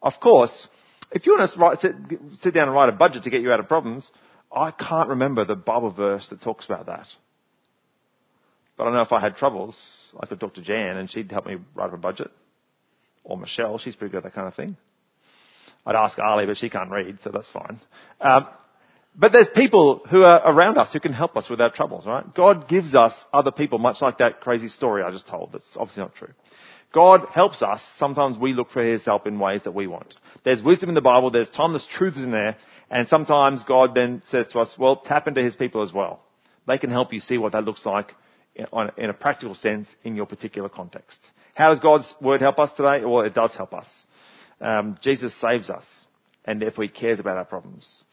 Of 0.01 0.19
course, 0.19 0.67
if 1.11 1.25
you 1.25 1.35
want 1.37 1.51
to 1.51 1.59
write, 1.59 1.79
sit, 1.79 1.95
sit 2.41 2.53
down 2.53 2.67
and 2.67 2.75
write 2.75 2.89
a 2.89 2.93
budget 2.93 3.23
to 3.23 3.29
get 3.29 3.41
you 3.41 3.51
out 3.51 3.59
of 3.59 3.67
problems, 3.67 4.09
I 4.51 4.71
can't 4.71 5.09
remember 5.09 5.45
the 5.45 5.55
Bible 5.55 5.91
verse 5.91 6.27
that 6.29 6.41
talks 6.41 6.65
about 6.65 6.87
that. 6.87 7.07
But 8.77 8.87
I 8.87 8.91
know 8.91 9.01
if 9.01 9.11
I 9.13 9.21
had 9.21 9.37
troubles, 9.37 9.79
I 10.19 10.25
could 10.25 10.39
talk 10.39 10.55
to 10.55 10.61
Jan 10.61 10.97
and 10.97 11.09
she'd 11.09 11.31
help 11.31 11.45
me 11.45 11.57
write 11.73 11.87
up 11.87 11.93
a 11.93 11.97
budget 11.97 12.29
or 13.25 13.37
Michelle. 13.37 13.77
She's 13.77 13.95
pretty 13.95 14.11
good 14.11 14.19
at 14.19 14.23
that 14.23 14.33
kind 14.33 14.47
of 14.47 14.55
thing. 14.55 14.77
I'd 15.85 15.95
ask 15.95 16.17
Ali, 16.17 16.45
but 16.45 16.57
she 16.57 16.69
can't 16.69 16.89
read, 16.89 17.19
so 17.23 17.31
that's 17.31 17.49
fine. 17.49 17.79
Um, 18.21 18.47
but 19.17 19.31
there's 19.31 19.47
people 19.47 20.01
who 20.09 20.23
are 20.23 20.41
around 20.45 20.77
us 20.77 20.91
who 20.91 20.99
can 20.99 21.13
help 21.13 21.37
us 21.37 21.49
with 21.49 21.61
our 21.61 21.71
troubles, 21.71 22.05
right? 22.05 22.33
God 22.33 22.67
gives 22.67 22.95
us 22.95 23.13
other 23.31 23.51
people, 23.51 23.77
much 23.77 24.01
like 24.01 24.17
that 24.17 24.41
crazy 24.41 24.67
story 24.67 25.03
I 25.03 25.11
just 25.11 25.27
told. 25.27 25.51
That's 25.53 25.77
obviously 25.77 26.03
not 26.03 26.15
true. 26.15 26.33
God 26.93 27.27
helps 27.31 27.61
us. 27.61 27.85
Sometimes 27.97 28.37
we 28.37 28.53
look 28.53 28.71
for 28.71 28.83
His 28.83 29.05
help 29.05 29.27
in 29.27 29.39
ways 29.39 29.63
that 29.63 29.73
we 29.73 29.87
want. 29.87 30.15
There's 30.43 30.61
wisdom 30.61 30.89
in 30.89 30.95
the 30.95 31.01
Bible. 31.01 31.29
There's 31.29 31.49
timeless 31.49 31.85
truths 31.85 32.17
in 32.17 32.31
there. 32.31 32.57
And 32.89 33.07
sometimes 33.07 33.63
God 33.63 33.95
then 33.95 34.21
says 34.25 34.47
to 34.49 34.59
us, 34.59 34.75
well, 34.77 34.97
tap 34.97 35.27
into 35.27 35.41
His 35.41 35.55
people 35.55 35.81
as 35.81 35.93
well. 35.93 36.21
They 36.67 36.77
can 36.77 36.89
help 36.89 37.13
you 37.13 37.19
see 37.19 37.37
what 37.37 37.51
that 37.51 37.65
looks 37.65 37.85
like 37.85 38.13
in 38.55 39.09
a 39.09 39.13
practical 39.13 39.55
sense 39.55 39.87
in 40.03 40.15
your 40.15 40.25
particular 40.25 40.69
context. 40.69 41.19
How 41.55 41.69
does 41.69 41.79
God's 41.79 42.13
word 42.21 42.41
help 42.41 42.59
us 42.59 42.71
today? 42.73 43.05
Well, 43.05 43.21
it 43.21 43.33
does 43.33 43.55
help 43.55 43.73
us. 43.73 43.87
Um, 44.59 44.97
Jesus 45.01 45.33
saves 45.39 45.69
us 45.69 45.85
and 46.43 46.61
therefore 46.61 46.83
he 46.83 46.89
cares 46.89 47.21
about 47.21 47.37
our 47.37 47.45
problems. 47.45 48.03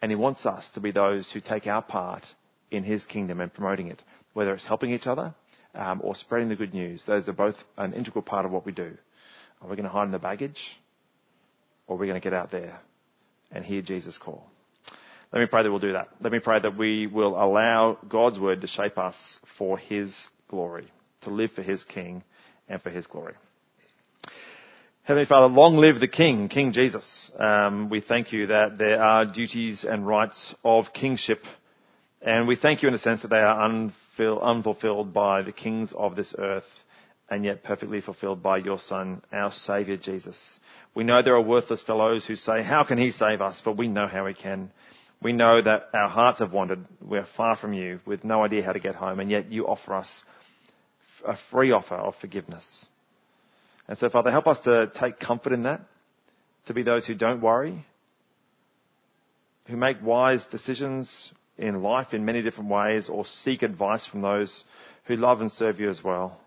And 0.00 0.10
he 0.10 0.16
wants 0.16 0.46
us 0.46 0.70
to 0.74 0.80
be 0.80 0.92
those 0.92 1.30
who 1.30 1.40
take 1.40 1.66
our 1.66 1.82
part 1.82 2.24
in 2.70 2.84
his 2.84 3.04
kingdom 3.04 3.40
and 3.40 3.52
promoting 3.52 3.88
it, 3.88 4.02
whether 4.34 4.54
it's 4.54 4.64
helping 4.64 4.92
each 4.92 5.08
other 5.08 5.34
um, 5.74 6.00
or 6.04 6.14
spreading 6.14 6.48
the 6.48 6.54
good 6.54 6.72
news. 6.72 7.02
Those 7.04 7.28
are 7.28 7.32
both 7.32 7.56
an 7.76 7.92
integral 7.92 8.22
part 8.22 8.46
of 8.46 8.52
what 8.52 8.64
we 8.64 8.70
do. 8.70 8.96
Are 9.60 9.68
we 9.68 9.74
going 9.74 9.84
to 9.84 9.90
hide 9.90 10.04
in 10.04 10.12
the 10.12 10.20
baggage 10.20 10.60
or 11.88 11.96
are 11.96 11.98
we 11.98 12.06
going 12.06 12.20
to 12.20 12.24
get 12.24 12.32
out 12.32 12.52
there 12.52 12.78
and 13.50 13.64
hear 13.64 13.82
Jesus 13.82 14.16
call? 14.16 14.46
Let 15.32 15.40
me 15.40 15.46
pray 15.46 15.64
that 15.64 15.70
we'll 15.70 15.80
do 15.80 15.94
that. 15.94 16.08
Let 16.20 16.32
me 16.32 16.38
pray 16.38 16.60
that 16.60 16.78
we 16.78 17.08
will 17.08 17.34
allow 17.34 17.98
God's 18.08 18.38
word 18.38 18.60
to 18.60 18.68
shape 18.68 18.96
us 18.96 19.40
for 19.58 19.76
his 19.76 20.16
glory, 20.48 20.86
to 21.22 21.30
live 21.30 21.50
for 21.50 21.62
his 21.62 21.82
king 21.82 22.22
and 22.70 22.80
for 22.80 22.90
His 22.90 23.06
glory. 23.06 23.34
Heavenly 25.02 25.26
Father, 25.26 25.52
long 25.52 25.76
live 25.78 25.98
the 25.98 26.08
King, 26.08 26.48
King 26.48 26.72
Jesus. 26.72 27.32
Um, 27.36 27.90
we 27.90 28.00
thank 28.00 28.32
you 28.32 28.46
that 28.46 28.78
there 28.78 29.02
are 29.02 29.24
duties 29.24 29.84
and 29.84 30.06
rights 30.06 30.54
of 30.64 30.92
kingship, 30.92 31.42
and 32.22 32.46
we 32.46 32.54
thank 32.54 32.82
you 32.82 32.88
in 32.88 32.92
the 32.92 32.98
sense 32.98 33.22
that 33.22 33.28
they 33.28 33.40
are 33.40 33.68
unful- 33.68 34.40
unfulfilled 34.40 35.12
by 35.12 35.42
the 35.42 35.52
kings 35.52 35.92
of 35.96 36.14
this 36.14 36.32
earth, 36.38 36.84
and 37.28 37.44
yet 37.44 37.64
perfectly 37.64 38.00
fulfilled 38.00 38.42
by 38.42 38.58
your 38.58 38.78
Son, 38.78 39.22
our 39.32 39.50
Saviour 39.50 39.96
Jesus. 39.96 40.60
We 40.94 41.02
know 41.02 41.22
there 41.22 41.34
are 41.34 41.40
worthless 41.40 41.82
fellows 41.82 42.24
who 42.24 42.36
say, 42.36 42.62
how 42.62 42.84
can 42.84 42.98
he 42.98 43.10
save 43.10 43.40
us? 43.40 43.62
But 43.64 43.76
we 43.76 43.88
know 43.88 44.06
how 44.06 44.26
he 44.26 44.34
can. 44.34 44.70
We 45.22 45.32
know 45.32 45.60
that 45.60 45.88
our 45.92 46.08
hearts 46.08 46.40
have 46.40 46.52
wandered. 46.52 46.84
We're 47.00 47.26
far 47.36 47.56
from 47.56 47.72
you 47.72 48.00
with 48.06 48.24
no 48.24 48.44
idea 48.44 48.62
how 48.62 48.72
to 48.72 48.80
get 48.80 48.94
home, 48.94 49.18
and 49.18 49.30
yet 49.30 49.50
you 49.50 49.66
offer 49.66 49.94
us 49.94 50.22
a 51.26 51.36
free 51.50 51.72
offer 51.72 51.94
of 51.94 52.14
forgiveness. 52.16 52.86
And 53.88 53.98
so, 53.98 54.08
Father, 54.08 54.30
help 54.30 54.46
us 54.46 54.60
to 54.60 54.90
take 54.98 55.18
comfort 55.18 55.52
in 55.52 55.64
that, 55.64 55.80
to 56.66 56.74
be 56.74 56.82
those 56.82 57.06
who 57.06 57.14
don't 57.14 57.40
worry, 57.40 57.84
who 59.66 59.76
make 59.76 59.96
wise 60.02 60.44
decisions 60.46 61.32
in 61.58 61.82
life 61.82 62.14
in 62.14 62.24
many 62.24 62.42
different 62.42 62.70
ways, 62.70 63.08
or 63.08 63.26
seek 63.26 63.62
advice 63.62 64.06
from 64.06 64.22
those 64.22 64.64
who 65.04 65.16
love 65.16 65.40
and 65.40 65.50
serve 65.50 65.80
you 65.80 65.90
as 65.90 66.02
well 66.02 66.40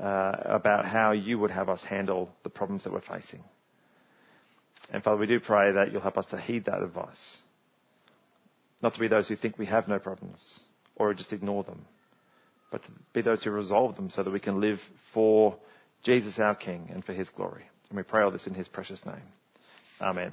uh, 0.00 0.32
about 0.44 0.84
how 0.84 1.12
you 1.12 1.38
would 1.38 1.50
have 1.50 1.68
us 1.68 1.82
handle 1.82 2.30
the 2.42 2.50
problems 2.50 2.84
that 2.84 2.92
we're 2.92 3.00
facing. 3.00 3.42
And 4.90 5.02
Father, 5.02 5.18
we 5.18 5.26
do 5.26 5.40
pray 5.40 5.72
that 5.72 5.92
you'll 5.92 6.00
help 6.00 6.18
us 6.18 6.26
to 6.26 6.38
heed 6.38 6.66
that 6.66 6.82
advice. 6.82 7.38
Not 8.82 8.94
to 8.94 9.00
be 9.00 9.08
those 9.08 9.28
who 9.28 9.36
think 9.36 9.58
we 9.58 9.66
have 9.66 9.88
no 9.88 9.98
problems 9.98 10.60
or 10.96 11.14
just 11.14 11.32
ignore 11.32 11.64
them 11.64 11.86
but 12.70 12.84
to 12.84 12.90
be 13.12 13.22
those 13.22 13.42
who 13.42 13.50
resolve 13.50 13.96
them 13.96 14.10
so 14.10 14.22
that 14.22 14.30
we 14.30 14.40
can 14.40 14.60
live 14.60 14.80
for 15.12 15.56
Jesus 16.02 16.38
our 16.38 16.54
King 16.54 16.90
and 16.92 17.04
for 17.04 17.12
His 17.12 17.28
glory. 17.30 17.64
And 17.88 17.96
we 17.96 18.02
pray 18.02 18.22
all 18.22 18.30
this 18.30 18.46
in 18.46 18.54
His 18.54 18.68
precious 18.68 19.04
name. 19.04 19.22
Amen. 20.00 20.32